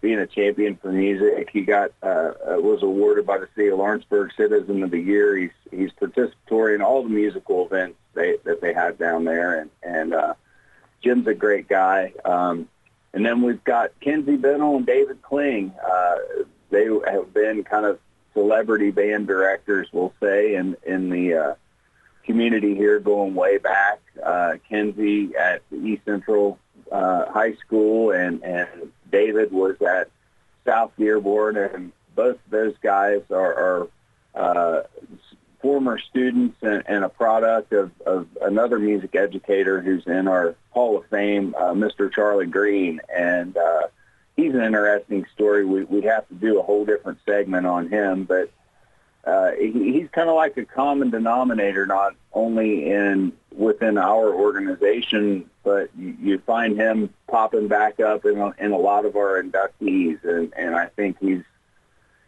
being 0.01 0.19
a 0.19 0.27
champion 0.27 0.75
for 0.75 0.91
music. 0.91 1.49
He 1.53 1.61
got 1.61 1.91
uh, 2.01 2.05
uh, 2.05 2.57
was 2.57 2.81
awarded 2.81 3.25
by 3.25 3.37
the 3.37 3.47
city 3.55 3.67
of 3.67 3.77
Lawrenceburg 3.77 4.31
Citizen 4.35 4.83
of 4.83 4.91
the 4.91 4.99
Year. 4.99 5.37
He's 5.37 5.51
he's 5.69 5.91
participatory 5.91 6.75
in 6.75 6.81
all 6.81 7.03
the 7.03 7.09
musical 7.09 7.65
events 7.65 7.97
they, 8.13 8.37
that 8.43 8.61
they 8.61 8.73
have 8.73 8.97
down 8.97 9.23
there, 9.25 9.59
and 9.61 9.69
and 9.83 10.13
uh, 10.13 10.33
Jim's 11.03 11.27
a 11.27 11.33
great 11.33 11.69
guy. 11.69 12.13
Um, 12.25 12.67
and 13.13 13.25
then 13.25 13.41
we've 13.41 13.63
got 13.63 13.91
Kenzie 13.99 14.37
Bennell 14.37 14.77
and 14.77 14.85
David 14.85 15.21
Kling. 15.21 15.73
Uh, 15.85 16.15
they 16.69 16.85
have 16.85 17.33
been 17.33 17.63
kind 17.63 17.85
of 17.85 17.99
celebrity 18.33 18.91
band 18.91 19.27
directors, 19.27 19.87
we'll 19.91 20.13
say, 20.19 20.55
in 20.55 20.75
in 20.83 21.09
the 21.09 21.33
uh, 21.35 21.55
community 22.23 22.75
here 22.75 22.99
going 22.99 23.35
way 23.35 23.57
back. 23.57 23.99
Uh, 24.23 24.53
Kenzie 24.67 25.35
at 25.35 25.61
East 25.71 26.05
Central 26.05 26.57
uh, 26.91 27.31
High 27.31 27.53
School 27.55 28.11
and 28.11 28.43
and 28.43 28.91
David 29.11 29.51
was 29.51 29.75
at 29.81 30.09
South 30.65 30.91
Dearborn, 30.97 31.57
and 31.57 31.91
both 32.15 32.37
those 32.49 32.75
guys 32.81 33.21
are, 33.29 33.53
are 33.53 33.87
uh, 34.35 34.83
former 35.61 35.99
students 35.99 36.57
and, 36.61 36.83
and 36.87 37.03
a 37.03 37.09
product 37.09 37.73
of, 37.73 37.91
of, 38.05 38.27
another 38.41 38.79
music 38.79 39.15
educator 39.15 39.81
who's 39.81 40.05
in 40.07 40.27
our 40.27 40.55
Hall 40.71 40.97
of 40.97 41.05
Fame, 41.07 41.55
uh, 41.57 41.73
Mr. 41.73 42.11
Charlie 42.11 42.47
Green, 42.47 42.99
and 43.13 43.55
uh, 43.55 43.87
he's 44.35 44.53
an 44.53 44.61
interesting 44.61 45.25
story. 45.33 45.65
We, 45.65 45.83
we'd 45.83 46.05
have 46.05 46.27
to 46.29 46.33
do 46.33 46.59
a 46.59 46.63
whole 46.63 46.85
different 46.85 47.19
segment 47.25 47.67
on 47.67 47.89
him, 47.89 48.23
but 48.23 48.51
uh, 49.23 49.51
he, 49.51 49.71
he's 49.93 50.09
kind 50.09 50.29
of 50.29 50.35
like 50.35 50.57
a 50.57 50.65
common 50.65 51.09
denominator, 51.09 51.85
not 51.85 52.15
only 52.33 52.89
in 52.89 53.33
within 53.55 53.97
our 53.97 54.33
organization, 54.33 55.49
but 55.63 55.89
you, 55.97 56.15
you 56.19 56.37
find 56.39 56.77
him 56.77 57.13
popping 57.27 57.67
back 57.67 57.99
up 57.99 58.25
in 58.25 58.37
a, 58.37 58.53
in 58.57 58.71
a 58.71 58.77
lot 58.77 59.05
of 59.05 59.15
our 59.15 59.41
inductees, 59.41 60.23
and, 60.23 60.53
and 60.55 60.75
I 60.75 60.87
think 60.87 61.17
he's 61.19 61.43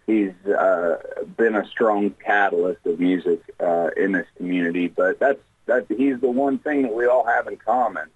he's 0.05 0.33
uh, 0.45 0.97
been 1.37 1.55
a 1.55 1.65
strong 1.67 2.11
catalyst 2.11 2.85
of 2.85 2.99
music 2.99 3.41
uh, 3.59 3.89
in 3.97 4.11
this 4.11 4.27
community. 4.37 4.87
But 4.87 5.19
that's 5.19 5.39
that 5.65 5.85
he's 5.89 6.19
the 6.19 6.29
one 6.29 6.59
thing 6.59 6.83
that 6.83 6.93
we 6.93 7.07
all 7.07 7.25
have 7.25 7.47
in 7.47 7.57
common. 7.57 8.09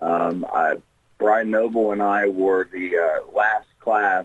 Um, 0.00 0.46
I, 0.52 0.76
Brian 1.18 1.50
Noble 1.50 1.92
and 1.92 2.02
I 2.02 2.28
were 2.28 2.68
the 2.72 2.96
uh, 2.96 3.36
last 3.36 3.66
class 3.78 4.24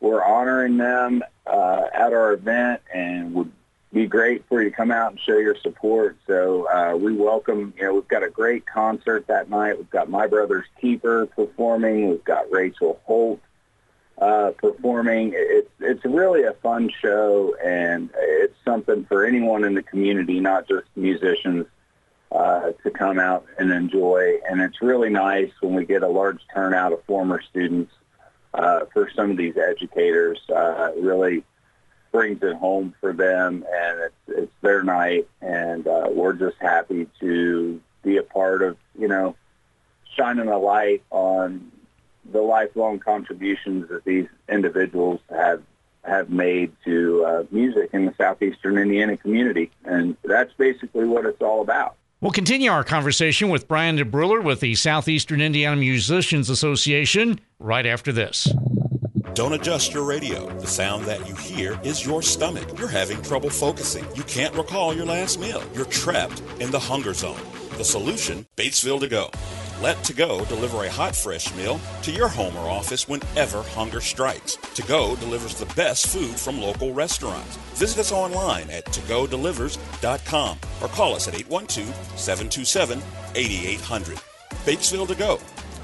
we're 0.00 0.22
honoring 0.22 0.76
them 0.76 1.22
uh, 1.46 1.84
at 1.92 2.12
our 2.12 2.32
event 2.32 2.82
and 2.92 3.32
would 3.34 3.52
be 3.92 4.06
great 4.06 4.44
for 4.48 4.60
you 4.60 4.68
to 4.68 4.76
come 4.76 4.90
out 4.90 5.12
and 5.12 5.20
show 5.20 5.38
your 5.38 5.56
support. 5.56 6.16
So 6.26 6.68
uh, 6.68 6.96
we 6.96 7.14
welcome, 7.14 7.72
you 7.76 7.84
know, 7.84 7.94
we've 7.94 8.08
got 8.08 8.24
a 8.24 8.28
great 8.28 8.66
concert 8.66 9.28
that 9.28 9.48
night. 9.48 9.78
We've 9.78 9.88
got 9.88 10.10
My 10.10 10.26
Brother's 10.26 10.66
Keeper 10.80 11.26
performing. 11.26 12.10
We've 12.10 12.24
got 12.24 12.50
Rachel 12.50 13.00
Holt 13.04 13.40
uh, 14.18 14.52
performing. 14.56 15.32
It's, 15.34 15.70
it's 15.80 16.04
really 16.04 16.44
a 16.44 16.52
fun 16.54 16.90
show 17.02 17.54
and 17.64 18.10
it's 18.16 18.56
something 18.64 19.04
for 19.04 19.24
anyone 19.24 19.64
in 19.64 19.74
the 19.74 19.82
community, 19.82 20.40
not 20.40 20.68
just 20.68 20.86
musicians, 20.96 21.66
uh, 22.32 22.72
to 22.82 22.90
come 22.90 23.18
out 23.18 23.46
and 23.58 23.70
enjoy. 23.70 24.38
And 24.48 24.60
it's 24.60 24.82
really 24.82 25.10
nice 25.10 25.50
when 25.60 25.74
we 25.74 25.84
get 25.84 26.02
a 26.02 26.08
large 26.08 26.40
turnout 26.52 26.92
of 26.92 27.04
former 27.04 27.40
students 27.42 27.92
uh, 28.54 28.86
for 28.92 29.10
some 29.14 29.30
of 29.30 29.36
these 29.36 29.56
educators 29.56 30.40
uh, 30.54 30.90
really 30.96 31.44
brings 32.12 32.40
it 32.42 32.54
home 32.54 32.94
for 33.00 33.12
them, 33.12 33.64
and 33.68 34.00
it's 34.00 34.38
it's 34.38 34.52
their 34.62 34.84
night, 34.84 35.28
and 35.42 35.86
uh, 35.88 36.08
we're 36.08 36.32
just 36.32 36.56
happy 36.60 37.08
to 37.18 37.80
be 38.04 38.18
a 38.18 38.22
part 38.22 38.62
of 38.62 38.76
you 38.96 39.08
know 39.08 39.34
shining 40.16 40.48
a 40.48 40.56
light 40.56 41.02
on 41.10 41.72
the 42.32 42.40
lifelong 42.40 42.98
contributions 42.98 43.88
that 43.88 44.04
these 44.04 44.26
individuals 44.48 45.20
have 45.30 45.62
have 46.04 46.28
made 46.28 46.70
to 46.84 47.24
uh, 47.24 47.44
music 47.50 47.90
in 47.94 48.04
the 48.04 48.14
southeastern 48.18 48.76
Indiana 48.76 49.16
community, 49.16 49.70
and 49.84 50.16
that's 50.22 50.52
basically 50.52 51.06
what 51.06 51.24
it's 51.24 51.40
all 51.40 51.62
about. 51.62 51.96
We'll 52.20 52.32
continue 52.32 52.70
our 52.70 52.84
conversation 52.84 53.48
with 53.48 53.68
Brian 53.68 53.98
DeBruler 53.98 54.42
with 54.42 54.60
the 54.60 54.74
Southeastern 54.74 55.40
Indiana 55.40 55.76
Musicians 55.76 56.50
Association 56.50 57.40
right 57.58 57.86
after 57.86 58.12
this. 58.12 58.48
Don't 59.34 59.52
adjust 59.52 59.92
your 59.92 60.04
radio. 60.04 60.48
The 60.60 60.66
sound 60.66 61.06
that 61.06 61.26
you 61.26 61.34
hear 61.34 61.78
is 61.82 62.06
your 62.06 62.22
stomach. 62.22 62.78
You're 62.78 62.88
having 62.88 63.20
trouble 63.22 63.50
focusing. 63.50 64.04
You 64.14 64.22
can't 64.22 64.54
recall 64.54 64.94
your 64.94 65.06
last 65.06 65.40
meal. 65.40 65.62
You're 65.74 65.86
trapped 65.86 66.40
in 66.60 66.70
the 66.70 66.78
hunger 66.78 67.14
zone. 67.14 67.40
The 67.76 67.84
solution 67.84 68.46
Batesville 68.56 69.00
to 69.00 69.08
go. 69.08 69.30
Let 69.82 70.02
To 70.04 70.14
Go 70.14 70.44
deliver 70.44 70.84
a 70.84 70.90
hot, 70.90 71.16
fresh 71.16 71.54
meal 71.54 71.80
to 72.02 72.12
your 72.12 72.28
home 72.28 72.56
or 72.56 72.70
office 72.70 73.08
whenever 73.08 73.62
hunger 73.62 74.00
strikes. 74.00 74.56
To 74.56 74.82
Go 74.82 75.16
delivers 75.16 75.54
the 75.56 75.72
best 75.74 76.06
food 76.06 76.36
from 76.36 76.60
local 76.60 76.92
restaurants. 76.92 77.56
Visit 77.74 77.98
us 78.00 78.12
online 78.12 78.70
at 78.70 78.86
togodelivers.com 78.86 80.58
or 80.80 80.88
call 80.88 81.14
us 81.14 81.28
at 81.28 81.34
812 81.34 81.88
727 82.18 83.02
8800. 83.34 84.16
Batesville 84.64 85.08
To 85.08 85.14
Go. 85.14 85.38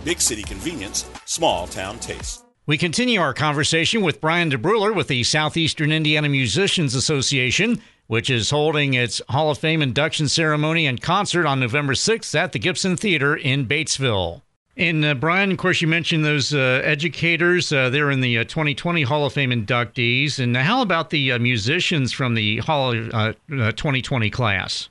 Big 0.04 0.20
city 0.20 0.42
convenience, 0.42 1.08
small 1.26 1.66
town 1.66 1.98
taste. 1.98 2.44
We 2.66 2.78
continue 2.78 3.20
our 3.20 3.34
conversation 3.34 4.02
with 4.02 4.20
Brian 4.20 4.50
DeBruler 4.50 4.94
with 4.94 5.08
the 5.08 5.24
Southeastern 5.24 5.90
Indiana 5.90 6.28
Musicians 6.28 6.94
Association 6.94 7.82
which 8.10 8.28
is 8.28 8.50
holding 8.50 8.94
its 8.94 9.22
Hall 9.28 9.52
of 9.52 9.58
Fame 9.58 9.80
induction 9.80 10.26
ceremony 10.26 10.84
and 10.84 11.00
concert 11.00 11.46
on 11.46 11.60
November 11.60 11.92
6th 11.92 12.34
at 12.34 12.50
the 12.50 12.58
Gibson 12.58 12.96
Theater 12.96 13.36
in 13.36 13.66
Batesville. 13.66 14.42
And 14.76 15.04
uh, 15.04 15.14
Brian, 15.14 15.52
of 15.52 15.58
course, 15.58 15.80
you 15.80 15.86
mentioned 15.86 16.24
those 16.24 16.52
uh, 16.52 16.82
educators. 16.82 17.72
Uh, 17.72 17.88
they're 17.88 18.10
in 18.10 18.20
the 18.20 18.44
2020 18.44 19.04
uh, 19.04 19.06
Hall 19.06 19.26
of 19.26 19.32
Fame 19.32 19.50
inductees. 19.50 20.40
And 20.40 20.56
how 20.56 20.82
about 20.82 21.10
the 21.10 21.30
uh, 21.30 21.38
musicians 21.38 22.12
from 22.12 22.34
the 22.34 22.56
Hall 22.56 22.90
of 22.90 23.36
2020 23.48 24.26
uh, 24.26 24.36
class? 24.36 24.88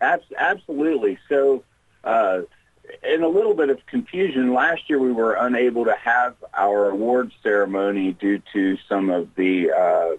Absolutely. 0.00 1.16
So, 1.28 1.62
in 2.04 3.22
a 3.22 3.28
little 3.28 3.54
bit 3.54 3.70
of 3.70 3.86
confusion, 3.86 4.52
last 4.52 4.90
year 4.90 4.98
we 4.98 5.12
were 5.12 5.34
unable 5.34 5.84
to 5.84 5.94
have 5.94 6.34
our 6.54 6.90
award 6.90 7.30
ceremony 7.40 8.14
due 8.14 8.42
to 8.52 8.76
some 8.88 9.10
of 9.10 9.28
the 9.36 10.18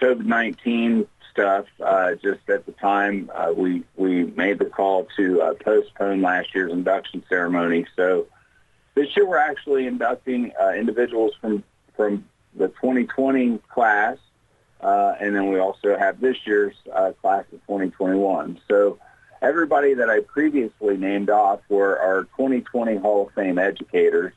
COVID-19 0.00 1.06
stuff, 1.30 1.66
uh, 1.84 2.14
just 2.14 2.48
at 2.48 2.66
the 2.66 2.72
time, 2.72 3.30
uh, 3.34 3.52
we, 3.54 3.82
we 3.96 4.24
made 4.24 4.58
the 4.58 4.64
call 4.64 5.06
to 5.16 5.40
uh, 5.42 5.54
postpone 5.54 6.22
last 6.22 6.54
year's 6.54 6.72
induction 6.72 7.22
ceremony. 7.28 7.86
So 7.96 8.26
this 8.94 9.14
year 9.16 9.26
we're 9.26 9.38
actually 9.38 9.86
inducting 9.86 10.52
uh, 10.60 10.70
individuals 10.70 11.32
from, 11.40 11.62
from 11.96 12.24
the 12.54 12.68
2020 12.68 13.58
class, 13.68 14.16
uh, 14.80 15.14
and 15.20 15.36
then 15.36 15.50
we 15.50 15.58
also 15.58 15.96
have 15.96 16.20
this 16.20 16.36
year's 16.46 16.74
uh, 16.92 17.12
class 17.20 17.44
of 17.52 17.60
2021. 17.66 18.60
So 18.68 18.98
everybody 19.42 19.94
that 19.94 20.10
I 20.10 20.20
previously 20.20 20.96
named 20.96 21.30
off 21.30 21.60
were 21.68 21.98
our 21.98 22.24
2020 22.36 22.96
Hall 22.96 23.26
of 23.26 23.34
Fame 23.34 23.58
educators. 23.58 24.32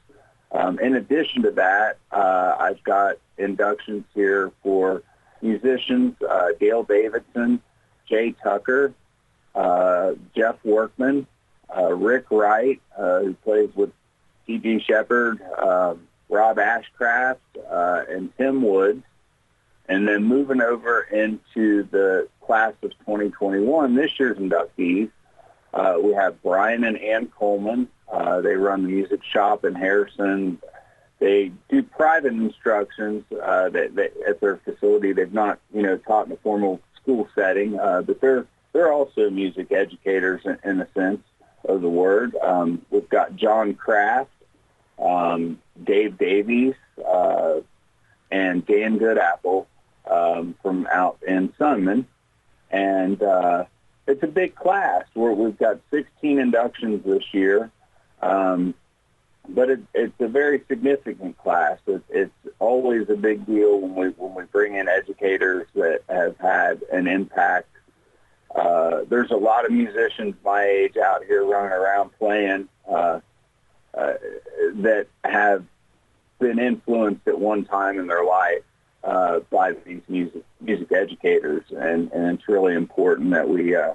Um, 0.52 0.78
in 0.80 0.96
addition 0.96 1.42
to 1.44 1.52
that, 1.52 1.98
I've 2.12 2.84
got 2.84 3.16
inductions 3.38 4.06
here 4.14 4.52
for 4.62 5.02
musicians, 5.44 6.16
uh, 6.22 6.48
Dale 6.60 6.84
Davidson, 6.84 7.62
Jay 8.08 8.34
Tucker, 8.44 8.94
uh, 9.54 10.14
Jeff 10.36 10.56
Workman, 10.64 11.28
uh, 11.76 11.94
Rick 11.94 12.26
Wright, 12.32 12.82
uh, 12.98 13.20
who 13.20 13.34
plays 13.36 13.70
with 13.76 13.92
T.G. 14.48 14.80
Sheppard, 14.80 15.42
uh, 15.58 15.96
Rob 16.30 16.58
Ashcraft, 16.58 17.38
uh, 17.70 18.04
and 18.10 18.36
Tim 18.38 18.62
Woods. 18.62 19.04
And 19.90 20.08
then 20.08 20.24
moving 20.24 20.62
over 20.62 21.02
into 21.02 21.84
the 21.92 22.30
class 22.42 22.74
of 22.84 22.92
2021, 23.00 23.96
this 23.96 24.12
year's 24.18 24.38
inductees, 24.38 25.12
uh, 25.74 25.98
we 26.02 26.14
have 26.14 26.42
Brian 26.42 26.84
and 26.86 26.98
Ann 26.98 27.28
Coleman. 27.28 27.90
They 28.42 28.56
run 28.56 28.84
the 28.84 28.90
music 28.90 29.24
shop 29.24 29.66
in 29.66 29.76
Harrison. 29.76 30.60
They 31.24 31.54
do 31.70 31.84
private 31.84 32.34
instructions 32.34 33.24
uh, 33.32 33.70
that, 33.70 33.96
that 33.96 34.14
at 34.28 34.42
their 34.42 34.58
facility. 34.58 35.14
They've 35.14 35.32
not, 35.32 35.58
you 35.74 35.82
know, 35.82 35.96
taught 35.96 36.26
in 36.26 36.34
a 36.34 36.36
formal 36.36 36.82
school 37.02 37.30
setting, 37.34 37.80
uh, 37.80 38.02
but 38.02 38.20
they're 38.20 38.46
they're 38.74 38.92
also 38.92 39.30
music 39.30 39.72
educators 39.72 40.42
in, 40.44 40.58
in 40.66 40.78
the 40.80 40.88
sense 40.94 41.22
of 41.64 41.80
the 41.80 41.88
word. 41.88 42.36
Um, 42.42 42.86
we've 42.90 43.08
got 43.08 43.38
John 43.38 43.74
Kraft, 43.74 44.32
um, 45.00 45.62
Dave 45.82 46.18
Davies, 46.18 46.76
uh, 47.08 47.62
and 48.30 48.66
Dan 48.66 49.00
Goodapple 49.00 49.68
um, 50.12 50.56
from 50.62 50.90
out 50.92 51.20
in 51.26 51.54
Sunman, 51.58 52.04
and 52.70 53.24
uh, 53.24 53.64
it's 54.08 54.24
a 54.24 54.28
big 54.28 54.56
class. 54.56 55.06
Where 55.14 55.32
we've 55.32 55.58
got 55.58 55.80
16 55.90 56.38
inductions 56.38 57.06
this 57.06 57.34
year. 57.34 57.72
Um, 58.22 58.74
but 59.50 59.70
it, 59.70 59.80
it's 59.94 60.20
a 60.20 60.28
very 60.28 60.64
significant 60.68 61.38
class. 61.38 61.78
It, 61.88 62.02
it's 62.10 62.34
always 62.60 63.10
a 63.10 63.16
big 63.16 63.46
deal 63.46 63.80
when 63.80 63.96
we 63.96 64.08
when 64.10 64.34
we 64.36 64.44
bring 64.46 64.76
in 64.76 64.88
educators 64.88 65.68
that 65.76 66.02
have 66.10 66.38
had 66.38 66.82
an 66.92 67.08
impact. 67.08 67.68
Uh, 68.56 69.02
there's 69.10 69.32
a 69.32 69.36
lot 69.36 69.66
of 69.66 69.72
musicians 69.72 70.36
my 70.44 70.64
age 70.64 70.98
out 70.98 71.24
here 71.26 71.44
running 71.44 71.72
around 71.72 72.12
playing 72.20 72.70
uh, 72.88 73.20
uh, 73.94 74.14
that 74.76 75.08
have 75.24 75.66
been 76.40 76.60
influenced 76.60 77.28
at 77.28 77.40
one 77.40 77.66
time 77.66 78.00
in 78.00 78.08
their 78.08 78.24
life 78.24 78.64
uh, 79.04 79.40
by 79.50 79.74
these 79.86 80.02
music 80.08 80.44
music 80.62 80.92
educators, 80.92 81.64
and 81.72 82.12
and 82.12 82.38
it's 82.38 82.48
really 82.48 82.76
important 82.76 83.32
that 83.32 83.50
we 83.50 83.76
uh, 83.76 83.94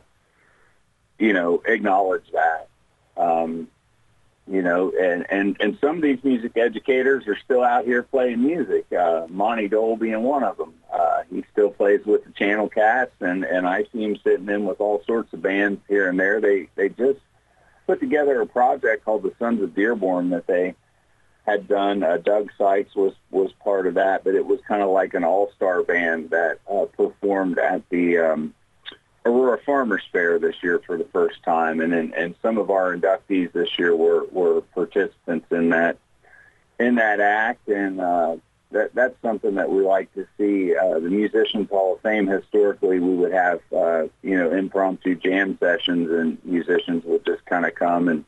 you 1.19 1.33
know 1.33 1.62
acknowledge 1.67 2.31
that. 2.33 2.69
Um, 3.17 3.69
you 4.50 4.62
know, 4.62 4.93
and, 4.99 5.26
and, 5.31 5.57
and 5.61 5.78
some 5.81 5.97
of 5.97 6.02
these 6.02 6.23
music 6.25 6.57
educators 6.57 7.26
are 7.26 7.37
still 7.37 7.62
out 7.62 7.85
here 7.85 8.02
playing 8.02 8.43
music. 8.43 8.90
Uh, 8.93 9.26
Monty 9.28 9.69
Dole 9.69 9.97
being 9.97 10.23
one 10.23 10.43
of 10.43 10.57
them. 10.57 10.75
Uh, 10.93 11.23
he 11.31 11.45
still 11.52 11.71
plays 11.71 12.05
with 12.07 12.25
the 12.25 12.33
Channel 12.33 12.69
Cats, 12.69 13.12
and, 13.21 13.45
and 13.45 13.67
I 13.67 13.85
see 13.93 14.05
him 14.05 14.17
sitting 14.25 14.49
in 14.49 14.64
with 14.64 14.81
all 14.81 15.02
sorts 15.07 15.33
of 15.33 15.43
bands 15.43 15.81
here 15.88 16.09
and 16.09 16.19
there. 16.19 16.40
They 16.40 16.69
they 16.76 16.88
just 16.88 17.21
put 17.87 18.00
together 18.00 18.40
a 18.40 18.47
project 18.47 19.05
called 19.05 19.23
the 19.23 19.35
Sons 19.38 19.62
of 19.62 19.75
Dearborn 19.75 20.31
that 20.31 20.47
they 20.47 20.75
had 21.47 21.69
done. 21.69 22.02
Uh, 22.02 22.17
Doug 22.17 22.50
Sykes 22.57 22.95
was 22.95 23.14
was 23.31 23.52
part 23.64 23.87
of 23.87 23.95
that, 23.95 24.25
but 24.25 24.35
it 24.35 24.47
was 24.47 24.61
kind 24.67 24.83
of 24.83 24.90
like 24.90 25.14
an 25.14 25.25
all 25.25 25.52
star 25.57 25.83
band 25.83 26.31
that 26.31 26.61
uh, 26.71 26.87
performed 26.87 27.59
at 27.59 27.88
the 27.90 28.19
um, 28.19 28.55
Aurora 29.28 29.58
Farmers 29.64 30.02
Fair 30.12 30.38
this 30.38 30.56
year 30.62 30.80
for 30.85 30.97
the 30.97 31.04
first 31.04 31.42
time, 31.42 31.80
and 31.80 31.92
then 31.92 32.12
and 32.16 32.35
some 32.42 32.58
of 32.58 32.70
our 32.70 32.97
inductees 32.97 33.52
this 33.52 33.78
year 33.78 33.94
were 33.94 34.25
were 34.26 34.61
participants 34.61 35.47
in 35.50 35.70
that 35.70 35.99
in 36.78 36.97
that 36.97 37.20
act, 37.20 37.68
and 37.68 38.00
uh, 38.00 38.37
that 38.70 38.94
that's 38.94 39.20
something 39.23 39.54
that 39.56 39.70
we 39.70 39.82
like 39.82 40.12
to 40.14 40.26
see. 40.37 40.76
Uh, 40.76 40.99
the 40.99 41.11
Musicians 41.11 41.68
Hall 41.70 41.94
of 41.94 42.00
Fame 42.00 42.26
historically, 42.26 42.99
we 42.99 43.14
would 43.14 43.32
have 43.32 43.61
uh, 43.75 44.04
you 44.23 44.37
know 44.37 44.50
impromptu 44.50 45.14
jam 45.14 45.58
sessions, 45.58 46.11
and 46.11 46.38
musicians 46.44 47.04
would 47.04 47.25
just 47.25 47.44
kind 47.47 47.66
of 47.66 47.75
come 47.75 48.08
and 48.08 48.25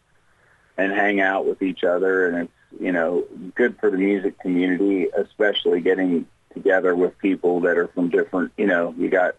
and 0.79 0.93
hang 0.93 1.21
out 1.21 1.47
with 1.47 1.63
each 1.63 1.85
other, 1.85 2.29
and 2.29 2.37
it's 2.45 2.53
you 2.79 2.93
know, 2.93 3.25
good 3.55 3.79
for 3.81 3.91
the 3.91 3.97
music 3.97 4.39
community, 4.39 5.09
especially 5.17 5.81
getting 5.81 6.27
together 6.53 6.95
with 6.95 7.19
people 7.19 7.61
that 7.61 7.77
are 7.77 7.89
from 7.89 8.11
different, 8.11 8.53
you 8.57 8.67
know, 8.67 8.95
you 8.97 9.09
got 9.09 9.37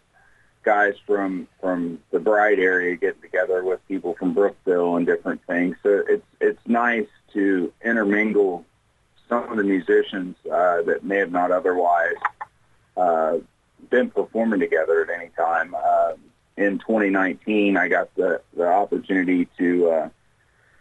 guys 0.63 0.95
from 1.05 1.47
from 1.59 1.99
the 2.11 2.19
Bride 2.19 2.59
area 2.59 2.95
getting 2.95 3.21
together 3.21 3.63
with 3.63 3.85
people 3.87 4.15
from 4.15 4.33
Brookville 4.33 4.95
and 4.97 5.05
different 5.05 5.41
things. 5.45 5.77
So 5.83 6.03
it's 6.07 6.25
it's 6.39 6.59
nice 6.67 7.07
to 7.33 7.71
intermingle 7.83 8.65
some 9.29 9.49
of 9.49 9.57
the 9.57 9.63
musicians 9.63 10.35
uh, 10.45 10.81
that 10.83 11.03
may 11.03 11.17
have 11.17 11.31
not 11.31 11.51
otherwise 11.51 12.15
uh, 12.97 13.37
been 13.89 14.09
performing 14.09 14.59
together 14.59 15.03
at 15.03 15.09
any 15.09 15.29
time. 15.29 15.75
Uh, 15.75 16.13
in 16.57 16.79
2019, 16.79 17.77
I 17.77 17.87
got 17.87 18.13
the 18.15 18.41
the 18.55 18.67
opportunity 18.67 19.47
to 19.57 19.89
uh, 19.89 20.09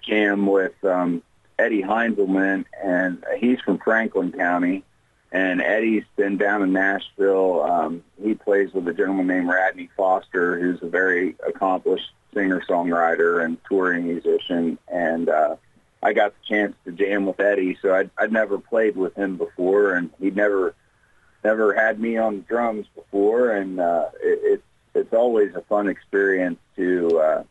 jam 0.03 0.47
with 0.47 0.83
um, 0.85 1.23
Eddie 1.59 1.83
Heinzelman, 1.83 2.65
and 2.83 3.25
he's 3.39 3.61
from 3.61 3.79
Franklin 3.79 4.33
County. 4.33 4.85
And 5.33 5.61
Eddie's 5.61 6.05
been 6.17 6.39
down 6.39 6.63
in 6.63 6.73
Nashville. 6.73 7.63
Um, 7.63 8.03
he 8.21 8.35
plays 8.35 8.73
with 8.73 8.89
a 8.89 8.93
gentleman 8.93 9.29
named 9.29 9.49
Radney 9.49 9.89
Foster, 9.97 10.59
who's 10.59 10.83
a 10.83 10.89
very 10.89 11.37
accomplished 11.47 12.11
singer-songwriter 12.35 13.45
and 13.45 13.57
touring 13.65 14.09
musician. 14.09 14.79
And 14.89 15.29
uh, 15.29 15.57
I 16.03 16.13
got 16.15 16.33
the 16.33 16.55
chance 16.55 16.75
to 16.85 16.93
jam 16.93 17.27
with 17.27 17.39
Eddie, 17.39 17.79
so 17.81 17.95
I'd, 17.95 18.11
I'd 18.19 18.33
never 18.33 18.59
played 18.59 18.97
with 18.97 19.15
him 19.15 19.37
before, 19.37 19.95
and 19.95 20.11
he'd 20.21 20.37
never 20.37 20.75
never 21.45 21.73
had 21.75 21.99
me 21.99 22.19
on 22.19 22.45
drums 22.49 22.87
before. 22.95 23.51
And 23.53 23.81
uh, 23.81 24.09
it, 24.21 24.41
it's 24.43 24.63
it's 24.95 25.13
always 25.15 25.55
a 25.55 25.63
fun 25.63 25.89
experience 25.89 26.59
to 26.77 27.21
uh, 27.21 27.45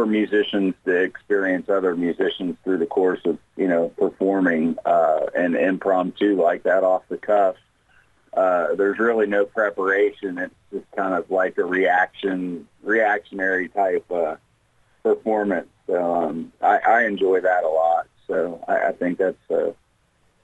for 0.00 0.06
musicians 0.06 0.74
to 0.86 0.96
experience 0.96 1.68
other 1.68 1.94
musicians 1.94 2.56
through 2.64 2.78
the 2.78 2.86
course 2.86 3.20
of 3.26 3.36
you 3.58 3.68
know 3.68 3.90
performing 3.98 4.74
uh, 4.86 5.26
an 5.34 5.54
impromptu 5.54 6.40
like 6.42 6.62
that 6.62 6.82
off 6.84 7.02
the 7.10 7.18
cuff. 7.18 7.56
Uh, 8.32 8.74
there's 8.76 8.98
really 8.98 9.26
no 9.26 9.44
preparation. 9.44 10.38
It's 10.38 10.54
just 10.72 10.90
kind 10.92 11.12
of 11.12 11.30
like 11.30 11.58
a 11.58 11.64
reaction, 11.64 12.66
reactionary 12.82 13.68
type 13.68 14.10
uh, 14.10 14.36
performance. 15.02 15.68
Um, 15.90 16.50
I, 16.62 16.78
I 16.78 17.04
enjoy 17.04 17.42
that 17.42 17.64
a 17.64 17.68
lot. 17.68 18.06
So 18.26 18.64
I, 18.66 18.88
I 18.88 18.92
think 18.92 19.18
that's 19.18 19.50
a, 19.50 19.74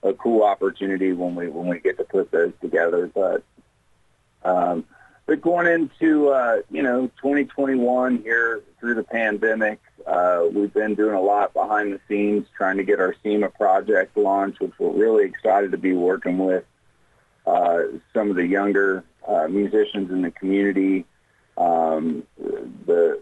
a 0.02 0.12
cool 0.12 0.42
opportunity 0.42 1.14
when 1.14 1.34
we 1.34 1.48
when 1.48 1.66
we 1.66 1.78
get 1.78 1.96
to 1.96 2.04
put 2.04 2.30
those 2.30 2.52
together. 2.60 3.06
But 3.06 3.42
um, 4.44 4.84
but 5.26 5.40
going 5.40 5.66
into 5.66 6.28
uh, 6.28 6.62
you 6.70 6.82
know 6.82 7.08
2021 7.20 8.18
here 8.22 8.62
through 8.78 8.94
the 8.94 9.02
pandemic, 9.02 9.80
uh, 10.06 10.46
we've 10.52 10.72
been 10.72 10.94
doing 10.94 11.14
a 11.14 11.20
lot 11.20 11.52
behind 11.52 11.92
the 11.92 12.00
scenes 12.08 12.46
trying 12.56 12.76
to 12.76 12.84
get 12.84 13.00
our 13.00 13.14
SEIMA 13.22 13.50
project 13.50 14.16
launched, 14.16 14.60
which 14.60 14.72
we're 14.78 14.90
really 14.90 15.24
excited 15.24 15.72
to 15.72 15.78
be 15.78 15.92
working 15.92 16.38
with 16.38 16.64
uh, 17.46 17.82
some 18.14 18.30
of 18.30 18.36
the 18.36 18.46
younger 18.46 19.04
uh, 19.26 19.48
musicians 19.48 20.10
in 20.10 20.22
the 20.22 20.30
community. 20.30 21.04
Um, 21.58 22.22
the 22.38 23.20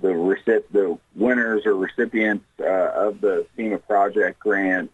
the 0.00 0.08
recip- 0.08 0.70
the 0.72 0.98
winners 1.14 1.66
or 1.66 1.74
recipients 1.74 2.46
uh, 2.60 2.64
of 2.64 3.20
the 3.20 3.46
SEIMA 3.56 3.78
project 3.78 4.40
grant, 4.40 4.90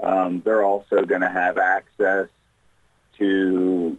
um, 0.00 0.42
they're 0.44 0.64
also 0.64 1.04
going 1.04 1.22
to 1.22 1.30
have 1.30 1.56
access 1.56 2.28
to 3.18 3.96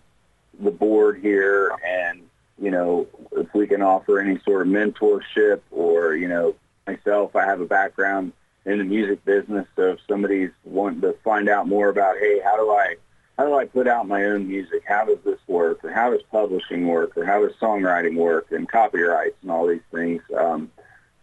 the 0.59 0.71
board 0.71 1.19
here 1.19 1.71
and, 1.85 2.21
you 2.57 2.71
know, 2.71 3.07
if 3.33 3.53
we 3.53 3.67
can 3.67 3.81
offer 3.81 4.19
any 4.19 4.39
sort 4.39 4.65
of 4.65 4.73
mentorship 4.73 5.61
or, 5.71 6.15
you 6.15 6.27
know, 6.27 6.55
myself, 6.87 7.35
I 7.35 7.45
have 7.45 7.61
a 7.61 7.65
background 7.65 8.31
in 8.65 8.77
the 8.79 8.83
music 8.83 9.23
business. 9.25 9.67
So 9.75 9.91
if 9.91 9.99
somebody's 10.07 10.51
wanting 10.63 11.01
to 11.01 11.13
find 11.23 11.49
out 11.49 11.67
more 11.67 11.89
about, 11.89 12.17
hey, 12.17 12.39
how 12.43 12.55
do 12.55 12.71
I, 12.71 12.95
how 13.37 13.45
do 13.45 13.55
I 13.55 13.65
put 13.65 13.87
out 13.87 14.07
my 14.07 14.23
own 14.25 14.47
music? 14.47 14.83
How 14.87 15.05
does 15.05 15.19
this 15.25 15.39
work? 15.47 15.83
Or 15.83 15.91
how 15.91 16.11
does 16.11 16.21
publishing 16.31 16.87
work? 16.87 17.17
Or 17.17 17.25
how 17.25 17.45
does 17.45 17.55
songwriting 17.57 18.15
work 18.15 18.51
and 18.51 18.67
copyrights 18.67 19.35
and 19.41 19.51
all 19.51 19.67
these 19.67 19.81
things? 19.91 20.21
Um, 20.37 20.71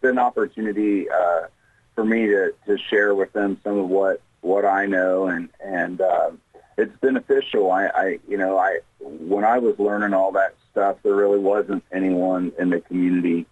it's 0.01 0.09
an 0.09 0.19
opportunity 0.19 1.09
uh, 1.09 1.47
for 1.95 2.05
me 2.05 2.27
to, 2.27 2.53
to 2.67 2.77
share 2.77 3.15
with 3.15 3.33
them 3.33 3.59
some 3.63 3.79
of 3.79 3.89
what, 3.89 4.21
what 4.41 4.65
I 4.65 4.85
know 4.85 5.27
and, 5.27 5.49
and, 5.63 5.99
uh, 5.99 6.31
it's 6.77 6.95
beneficial. 6.99 7.71
I, 7.71 7.87
I, 7.87 8.19
you 8.27 8.37
know, 8.37 8.57
I 8.57 8.79
when 8.99 9.43
I 9.43 9.59
was 9.59 9.77
learning 9.79 10.13
all 10.13 10.31
that 10.33 10.55
stuff, 10.71 10.97
there 11.03 11.15
really 11.15 11.39
wasn't 11.39 11.83
anyone 11.91 12.51
in 12.57 12.69
the 12.69 12.81
community 12.81 13.45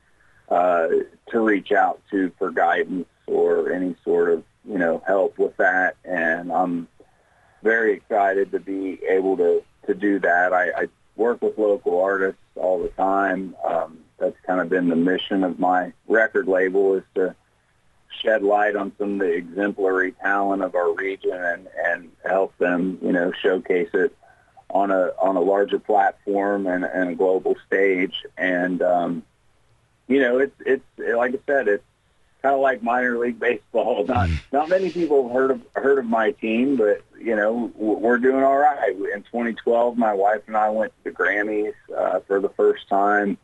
uh, 0.50 0.88
to 1.30 1.40
reach 1.40 1.72
out 1.72 2.02
to 2.12 2.32
for 2.38 2.52
guidance 2.52 3.08
or 3.28 3.72
any 3.72 3.96
sort 4.04 4.30
of, 4.30 4.44
you 4.66 4.78
know, 4.78 5.04
help 5.06 5.38
with 5.38 5.56
that. 5.58 5.96
And 6.04 6.52
I'm 6.52 6.88
very 7.64 7.94
excited 7.94 8.52
to 8.52 8.60
be 8.60 9.00
able 9.08 9.38
to 9.38 9.64
to 9.88 9.94
do 9.94 10.20
that. 10.20 10.54
I, 10.54 10.70
I 10.72 10.88
work 11.16 11.42
with 11.42 11.58
local 11.58 12.02
artists 12.02 12.42
all 12.56 12.82
the 12.82 12.90
time. 12.90 13.56
Um, 13.64 14.00
that's 14.18 14.38
kind 14.46 14.62
of 14.62 14.70
been 14.70 14.90
the 14.90 14.96
mission 14.96 15.44
of 15.44 15.60
my 15.60 15.94
record 16.08 16.48
label 16.48 16.96
is 16.96 17.04
to 17.16 17.36
shed 18.22 18.44
light 18.44 18.76
on 18.76 18.92
some 18.98 19.14
of 19.14 19.20
the 19.20 19.34
exemplary 19.34 20.12
talent 20.22 20.62
of 20.62 20.76
our 20.76 20.94
region 20.94 21.34
and, 21.34 21.68
and 21.86 22.12
help 22.32 22.58
them, 22.58 22.98
you 23.02 23.12
know, 23.12 23.32
showcase 23.42 23.90
it 23.94 24.16
on 24.70 24.92
a 24.92 25.12
on 25.20 25.36
a 25.36 25.42
larger 25.42 25.80
platform 25.80 26.66
and, 26.68 26.84
and 26.84 27.10
a 27.10 27.16
global 27.16 27.56
stage. 27.68 28.26
And 28.38 28.82
um, 28.82 29.24
you 30.08 30.20
know, 30.20 30.40
it's 30.40 30.56
it's 30.66 30.86
like 30.98 31.34
I 31.34 31.40
said, 31.46 31.68
it's 31.68 31.84
kind 32.42 32.56
of 32.56 32.62
like 32.62 32.82
minor 32.82 33.18
league 33.18 33.40
baseball. 33.40 34.06
Not 34.08 34.30
not 34.52 34.70
many 34.70 34.92
people 34.92 35.24
have 35.24 35.34
heard 35.34 35.52
of 35.52 35.62
heard 35.76 36.00
of 36.00 36.06
my 36.06 36.32
team, 36.32 36.76
but 36.76 37.04
you 37.20 37.36
know, 37.36 37.72
we're 37.76 38.18
doing 38.18 38.44
all 38.44 38.58
right. 38.58 38.96
In 38.96 39.24
2012, 39.24 39.98
my 39.98 40.14
wife 40.14 40.42
and 40.48 40.58
I 40.58 40.70
went 40.70 40.92
to 40.98 41.12
the 41.12 41.16
Grammys 41.16 41.74
uh, 41.96 42.20
for 42.22 42.40
the 42.40 42.50
first 42.50 42.88
time. 42.90 43.38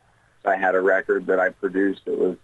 I 0.46 0.56
had 0.56 0.76
a 0.76 0.82
record 0.82 1.28
that 1.28 1.40
I 1.40 1.50
produced 1.50 2.06
that 2.06 2.18
was 2.18 2.38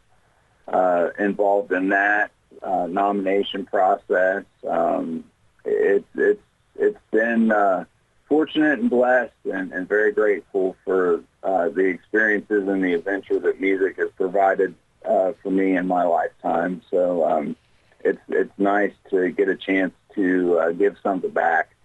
uh, 0.67 1.09
involved 1.17 1.71
in 1.71 1.89
that 1.89 2.31
uh, 2.61 2.85
nomination 2.87 3.65
process. 3.65 4.43
Um, 4.67 5.23
it's 5.65 6.05
it's 6.15 6.41
it's 6.75 6.99
been 7.11 7.51
uh, 7.51 7.85
fortunate 8.27 8.79
and 8.79 8.89
blessed, 8.89 9.31
and, 9.51 9.71
and 9.71 9.87
very 9.87 10.11
grateful 10.11 10.75
for 10.83 11.23
uh, 11.43 11.69
the 11.69 11.85
experiences 11.85 12.67
and 12.67 12.83
the 12.83 12.93
adventure 12.93 13.39
that 13.39 13.61
music 13.61 13.97
has 13.97 14.09
provided 14.15 14.73
uh, 15.05 15.33
for 15.41 15.51
me 15.51 15.75
in 15.75 15.87
my 15.87 16.03
lifetime. 16.03 16.81
So 16.89 17.25
um, 17.29 17.55
it's 18.03 18.21
it's 18.29 18.57
nice 18.57 18.93
to 19.09 19.29
get 19.29 19.49
a 19.49 19.55
chance 19.55 19.93
to 20.15 20.59
uh, 20.59 20.71
give 20.71 20.97
something 21.03 21.31
back 21.31 21.75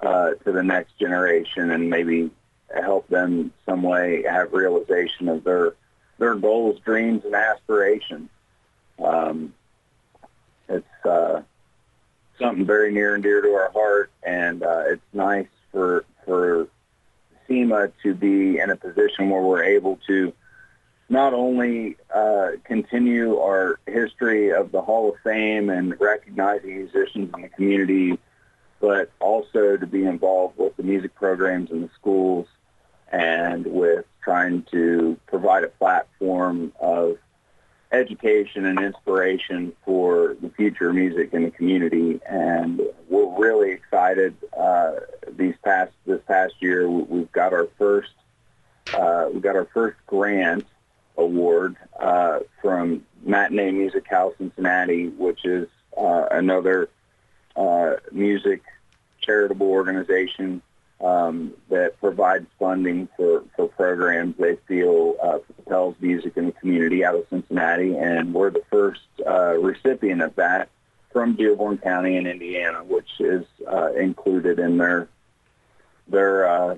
uh, 0.00 0.32
to 0.44 0.52
the 0.52 0.62
next 0.62 0.98
generation 0.98 1.70
and 1.70 1.88
maybe 1.88 2.30
help 2.74 3.06
them 3.08 3.52
some 3.66 3.82
way 3.82 4.22
have 4.22 4.52
realization 4.52 5.28
of 5.28 5.44
their 5.44 5.74
their 6.18 6.34
goals, 6.34 6.78
dreams, 6.80 7.24
and 7.24 7.34
aspirations. 7.34 8.28
Um, 9.02 9.54
it's 10.68 11.04
uh, 11.04 11.42
something 12.42 12.66
very 12.66 12.92
near 12.92 13.14
and 13.14 13.22
dear 13.22 13.40
to 13.40 13.48
our 13.48 13.70
heart, 13.70 14.10
and 14.22 14.62
uh, 14.62 14.84
it's 14.86 15.02
nice 15.12 15.48
for 15.70 16.04
for 16.24 16.68
SEIMA 17.48 17.92
to 18.02 18.14
be 18.14 18.58
in 18.58 18.70
a 18.70 18.76
position 18.76 19.30
where 19.30 19.42
we're 19.42 19.64
able 19.64 19.98
to 20.06 20.32
not 21.08 21.34
only 21.34 21.96
uh, 22.14 22.52
continue 22.64 23.38
our 23.38 23.78
history 23.86 24.52
of 24.52 24.72
the 24.72 24.80
Hall 24.80 25.10
of 25.10 25.16
Fame 25.22 25.68
and 25.68 26.00
recognizing 26.00 26.76
musicians 26.76 27.30
in 27.34 27.42
the 27.42 27.48
community, 27.48 28.18
but 28.80 29.10
also 29.20 29.76
to 29.76 29.86
be 29.86 30.04
involved 30.04 30.58
with 30.58 30.76
the 30.76 30.82
music 30.82 31.14
programs 31.14 31.70
in 31.70 31.82
the 31.82 31.90
schools 31.94 32.46
and 33.10 33.66
with 33.66 34.06
trying 34.22 34.62
to 34.70 35.18
provide 35.26 35.64
a 35.64 35.68
platform 35.68 36.72
of 36.80 37.18
education 37.92 38.64
and 38.64 38.80
inspiration 38.80 39.72
for 39.84 40.36
the 40.40 40.48
future 40.50 40.88
of 40.88 40.94
music 40.94 41.32
in 41.32 41.44
the 41.44 41.50
community. 41.50 42.20
And 42.26 42.80
we're 43.08 43.38
really 43.38 43.72
excited. 43.72 44.34
Uh, 44.56 44.92
these 45.30 45.54
past 45.62 45.92
this 46.06 46.20
past 46.26 46.54
year, 46.60 46.88
we've 46.88 47.30
got 47.32 47.52
our 47.52 47.68
first 47.78 48.10
uh, 48.94 49.28
we 49.32 49.40
got 49.40 49.56
our 49.56 49.68
first 49.72 49.96
grant 50.06 50.66
award 51.16 51.76
uh, 52.00 52.40
from 52.60 53.04
Matinee 53.22 53.70
Musicale 53.70 54.34
Cincinnati, 54.38 55.08
which 55.08 55.44
is 55.44 55.68
uh, 55.96 56.26
another 56.30 56.88
uh, 57.54 57.94
music 58.10 58.62
charitable 59.20 59.68
organization 59.68 60.62
um, 61.02 61.52
that 61.68 61.98
provides 62.00 62.46
funding 62.58 63.08
for, 63.16 63.42
for 63.56 63.66
programs 63.66 64.36
they 64.38 64.56
feel 64.68 65.16
uh, 65.22 65.38
propels 65.38 65.96
music 66.00 66.36
in 66.36 66.46
the 66.46 66.52
community 66.52 67.04
out 67.04 67.16
of 67.16 67.26
Cincinnati, 67.28 67.96
and 67.96 68.32
we're 68.32 68.50
the 68.50 68.62
first 68.70 69.00
uh, 69.26 69.54
recipient 69.58 70.22
of 70.22 70.34
that 70.36 70.68
from 71.12 71.34
Dearborn 71.34 71.78
County 71.78 72.16
in 72.16 72.26
Indiana, 72.26 72.84
which 72.84 73.10
is 73.18 73.44
uh, 73.70 73.92
included 73.94 74.58
in 74.58 74.78
their 74.78 75.08
their 76.08 76.46
uh, 76.46 76.76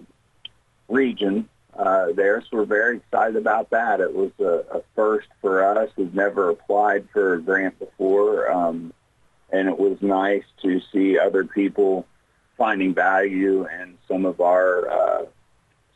region 0.89 1.49
uh, 1.77 2.13
there. 2.13 2.41
So 2.43 2.59
we're 2.59 2.65
very 2.65 2.97
excited 2.99 3.37
about 3.37 3.71
that. 3.71 4.01
It 4.01 4.15
was 4.15 4.31
a, 4.41 4.79
a 4.79 4.83
first 4.95 5.29
for 5.41 5.65
us. 5.65 5.91
We've 5.97 6.15
never 6.15 6.51
applied 6.51 7.09
for 7.13 7.35
a 7.35 7.41
grant 7.41 7.79
before, 7.79 8.51
um, 8.51 8.93
and 9.53 9.69
it 9.69 9.79
was 9.79 9.99
nice 10.01 10.45
to 10.63 10.81
see 10.93 11.19
other 11.19 11.45
people 11.45 12.07
finding 12.57 12.95
value 12.95 13.67
in 13.67 13.97
some 14.09 14.25
of 14.25 14.41
our 14.41 14.89
uh, 14.89 15.25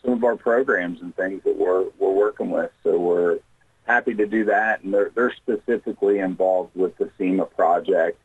some 0.05 0.13
of 0.13 0.25
our 0.25 0.37
programs 0.37 1.01
and 1.01 1.15
things 1.17 1.43
that 1.45 1.57
we're 1.57 1.85
we're 1.99 2.13
working 2.13 2.51
with. 2.51 2.71
So 2.83 2.99
we're 2.99 3.39
happy 3.87 4.15
to 4.15 4.27
do 4.27 4.45
that, 4.47 4.83
and 4.83 4.93
they're 4.93 5.11
they're 5.15 5.33
specifically 5.35 6.19
involved 6.19 6.77
with 6.77 6.97
the 6.99 7.11
SEIMA 7.19 7.47
project, 7.47 8.21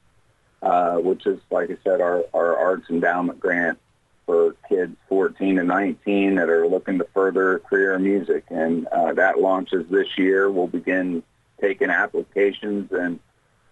uh, 0.61 0.97
which 0.97 1.25
is 1.25 1.39
like 1.49 1.71
I 1.71 1.77
said, 1.83 2.01
our 2.01 2.23
our 2.33 2.57
arts 2.57 2.89
endowment 2.89 3.39
grant 3.39 3.79
for 4.25 4.55
kids 4.69 4.95
14 5.09 5.57
to 5.57 5.63
19 5.63 6.35
that 6.35 6.49
are 6.49 6.65
looking 6.65 6.97
to 6.97 7.07
further 7.13 7.59
career 7.59 7.93
in 7.95 8.03
music, 8.03 8.45
and 8.49 8.87
uh, 8.87 9.13
that 9.13 9.39
launches 9.39 9.85
this 9.89 10.17
year. 10.17 10.49
We'll 10.49 10.67
begin 10.67 11.23
taking 11.59 11.89
applications 11.89 12.91
and 12.91 13.19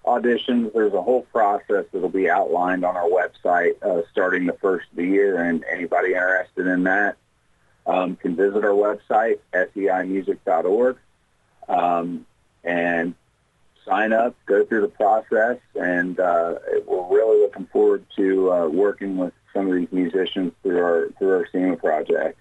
auditions. 0.05 0.73
There's 0.73 0.93
a 0.93 1.01
whole 1.01 1.23
process 1.23 1.85
that'll 1.91 2.09
be 2.09 2.29
outlined 2.29 2.83
on 2.83 2.95
our 2.95 3.09
website 3.09 3.81
uh, 3.83 4.01
starting 4.11 4.45
the 4.45 4.53
first 4.53 4.89
of 4.91 4.97
the 4.97 5.05
year, 5.05 5.43
and 5.43 5.63
anybody 5.71 6.09
interested 6.09 6.67
in 6.67 6.83
that 6.83 7.17
um, 7.85 8.15
can 8.15 8.35
visit 8.35 8.63
our 8.63 8.71
website, 8.71 9.39
seimusic.org, 9.53 10.97
um, 11.67 12.25
and 12.63 13.15
sign 13.85 14.13
up, 14.13 14.35
go 14.45 14.63
through 14.65 14.81
the 14.81 14.87
process, 14.87 15.57
and 15.75 16.19
uh, 16.19 16.55
we're 16.85 17.15
really 17.15 17.41
looking 17.41 17.65
forward 17.67 18.05
to 18.15 18.51
uh, 18.51 18.67
working 18.67 19.17
with 19.17 19.33
some 19.53 19.67
of 19.67 19.75
these 19.75 19.91
musicians 19.91 20.53
through 20.63 20.81
our 20.81 21.09
through 21.17 21.33
our 21.33 21.47
SEIMA 21.51 21.77
project. 21.77 22.37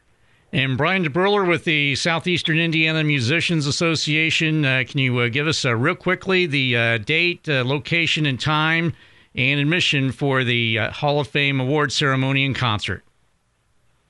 And 0.52 0.76
Brian 0.76 1.04
DeBruller 1.04 1.48
with 1.48 1.62
the 1.62 1.94
Southeastern 1.94 2.58
Indiana 2.58 3.04
Musicians 3.04 3.66
Association. 3.66 4.64
Uh, 4.64 4.82
can 4.84 4.98
you 4.98 5.16
uh, 5.20 5.28
give 5.28 5.46
us 5.46 5.64
uh, 5.64 5.76
real 5.76 5.94
quickly 5.94 6.46
the 6.46 6.76
uh, 6.76 6.98
date, 6.98 7.48
uh, 7.48 7.64
location, 7.64 8.26
and 8.26 8.40
time, 8.40 8.92
and 9.36 9.60
admission 9.60 10.10
for 10.10 10.42
the 10.42 10.76
uh, 10.76 10.90
Hall 10.90 11.20
of 11.20 11.28
Fame 11.28 11.60
award 11.60 11.92
ceremony 11.92 12.44
and 12.44 12.56
concert? 12.56 13.04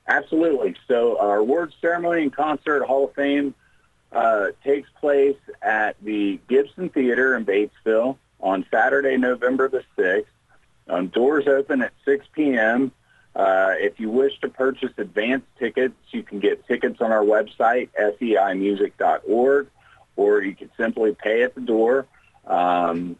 Absolutely. 0.09 0.77
So 0.89 1.19
our 1.19 1.37
award 1.37 1.75
ceremony 1.79 2.23
and 2.23 2.35
concert 2.35 2.85
Hall 2.85 3.05
of 3.05 3.15
Fame 3.15 3.55
takes 4.65 4.89
place 4.99 5.37
at 5.61 5.97
the 6.03 6.41
Gibson 6.49 6.89
Theater 6.89 7.37
in 7.37 7.45
Batesville 7.45 8.17
on 8.41 8.65
Saturday, 8.71 9.19
November 9.19 9.69
the 9.69 9.85
6th. 9.99 10.25
Um, 10.89 11.09
doors 11.09 11.47
open 11.47 11.83
at 11.83 11.93
6 12.07 12.27
p.m. 12.33 12.93
Uh, 13.35 13.75
if 13.79 14.01
you 14.01 14.11
wish 14.11 14.39
to 14.41 14.49
purchase 14.49 14.93
advance 14.99 15.45
tickets, 15.59 15.95
you 16.11 16.23
can 16.23 16.41
get 16.41 16.67
tickets 16.67 17.01
on 17.01 17.13
our 17.13 17.23
website, 17.23 17.89
seimusic.org, 17.99 19.69
or 20.17 20.43
you 20.43 20.55
can 20.55 20.71
simply 20.77 21.15
pay 21.15 21.43
at 21.43 21.55
the 21.55 21.61
door. 21.61 22.07
Um, 22.47 23.17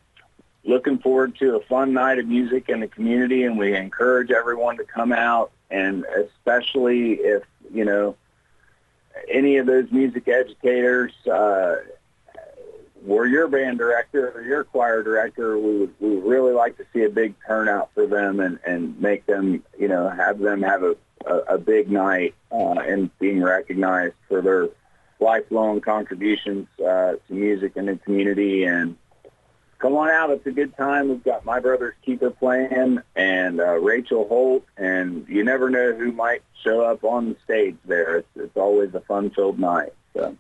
looking 0.65 0.99
forward 0.99 1.37
to 1.39 1.57
a 1.57 1.61
fun 1.61 1.93
night 1.93 2.19
of 2.19 2.27
music 2.27 2.69
in 2.69 2.81
the 2.81 2.89
community, 2.89 3.45
and 3.45 3.57
we 3.57 3.75
encourage 3.77 4.31
everyone 4.31 4.77
to 4.79 4.85
come 4.85 5.13
out, 5.13 5.53
and 5.71 6.05
especially 6.05 7.13
if, 7.13 7.45
you 7.73 7.85
know, 7.85 8.17
any 9.29 9.59
of 9.59 9.67
those 9.67 9.91
music 9.91 10.29
educators 10.29 11.13
uh, 11.27 11.77
were 13.03 13.27
your 13.27 13.49
band 13.49 13.79
director 13.79 14.33
or 14.35 14.43
your 14.43 14.65
choir 14.65 15.03
director, 15.03 15.59
we 15.59 15.79
would 15.79 15.95
we 16.01 16.17
would 16.17 16.25
really 16.25 16.53
like 16.53 16.77
to 16.79 16.85
see 16.93 17.03
a 17.05 17.11
big 17.11 17.35
turnout 17.47 17.91
for 17.95 18.07
them 18.07 18.41
and 18.41 18.59
and 18.67 19.01
make 19.01 19.27
them 19.27 19.63
you 19.79 19.89
know 19.89 20.09
have 20.09 20.39
them 20.39 20.63
have 20.63 20.83
a 20.83 20.97
a, 21.27 21.55
a 21.55 21.59
big 21.59 21.91
night 21.91 22.35
uh, 22.51 22.81
and 22.81 23.17
being 23.19 23.43
recognized 23.43 24.15
for 24.29 24.41
their 24.43 24.69
lifelong 25.19 25.81
contributions 25.81 26.67
uh, 26.81 27.15
to 27.27 27.33
music 27.35 27.73
and 27.77 27.89
the 27.89 27.97
community. 27.97 28.65
And 28.65 28.97
come 29.79 29.95
on 29.97 30.09
out 30.09 30.31
it's 30.31 30.47
a 30.47 30.53
good 30.53 30.77
time. 30.77 31.09
We've 31.09 31.25
got 31.25 31.45
my 31.45 31.61
brother's 31.61 31.95
keeper 32.05 32.31
playing 32.31 33.01
and 33.15 33.61
uh, 33.61 33.79
rachel 33.79 34.27
holt 34.29 34.65
and 34.77 35.27
you 35.29 35.45
never 35.45 35.69
know 35.69 35.93
who 35.93 36.13
might 36.13 36.43
show 36.63 36.83
up 36.83 37.05
on 37.05 37.31
the 37.31 37.37
stage 37.45 37.77
there. 37.85 38.19
It's 38.19 38.29
it's 38.37 38.57
always 38.57 38.95
a 38.95 39.01
fun 39.01 39.31
filled 39.31 39.59
night 39.59 39.93
so 40.15 40.37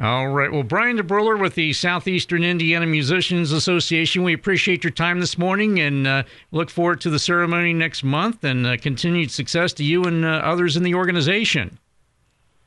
all 0.00 0.28
right. 0.28 0.52
Well, 0.52 0.62
Brian 0.62 0.96
DeBruller 0.96 1.40
with 1.40 1.56
the 1.56 1.72
Southeastern 1.72 2.44
Indiana 2.44 2.86
Musicians 2.86 3.50
Association, 3.50 4.22
we 4.22 4.32
appreciate 4.32 4.84
your 4.84 4.92
time 4.92 5.18
this 5.18 5.36
morning 5.36 5.80
and 5.80 6.06
uh, 6.06 6.22
look 6.52 6.70
forward 6.70 7.00
to 7.00 7.10
the 7.10 7.18
ceremony 7.18 7.72
next 7.72 8.04
month 8.04 8.44
and 8.44 8.64
uh, 8.64 8.76
continued 8.76 9.32
success 9.32 9.72
to 9.72 9.84
you 9.84 10.04
and 10.04 10.24
uh, 10.24 10.28
others 10.28 10.76
in 10.76 10.84
the 10.84 10.94
organization. 10.94 11.78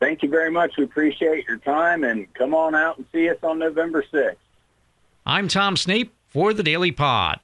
Thank 0.01 0.23
you 0.23 0.29
very 0.29 0.51
much. 0.51 0.75
We 0.77 0.83
appreciate 0.83 1.47
your 1.47 1.57
time 1.57 2.03
and 2.03 2.31
come 2.33 2.53
on 2.53 2.75
out 2.75 2.97
and 2.97 3.05
see 3.13 3.29
us 3.29 3.37
on 3.43 3.59
November 3.59 4.03
6th. 4.11 4.35
I'm 5.25 5.47
Tom 5.47 5.77
Snape 5.77 6.13
for 6.27 6.53
the 6.53 6.63
Daily 6.63 6.91
Pod. 6.91 7.39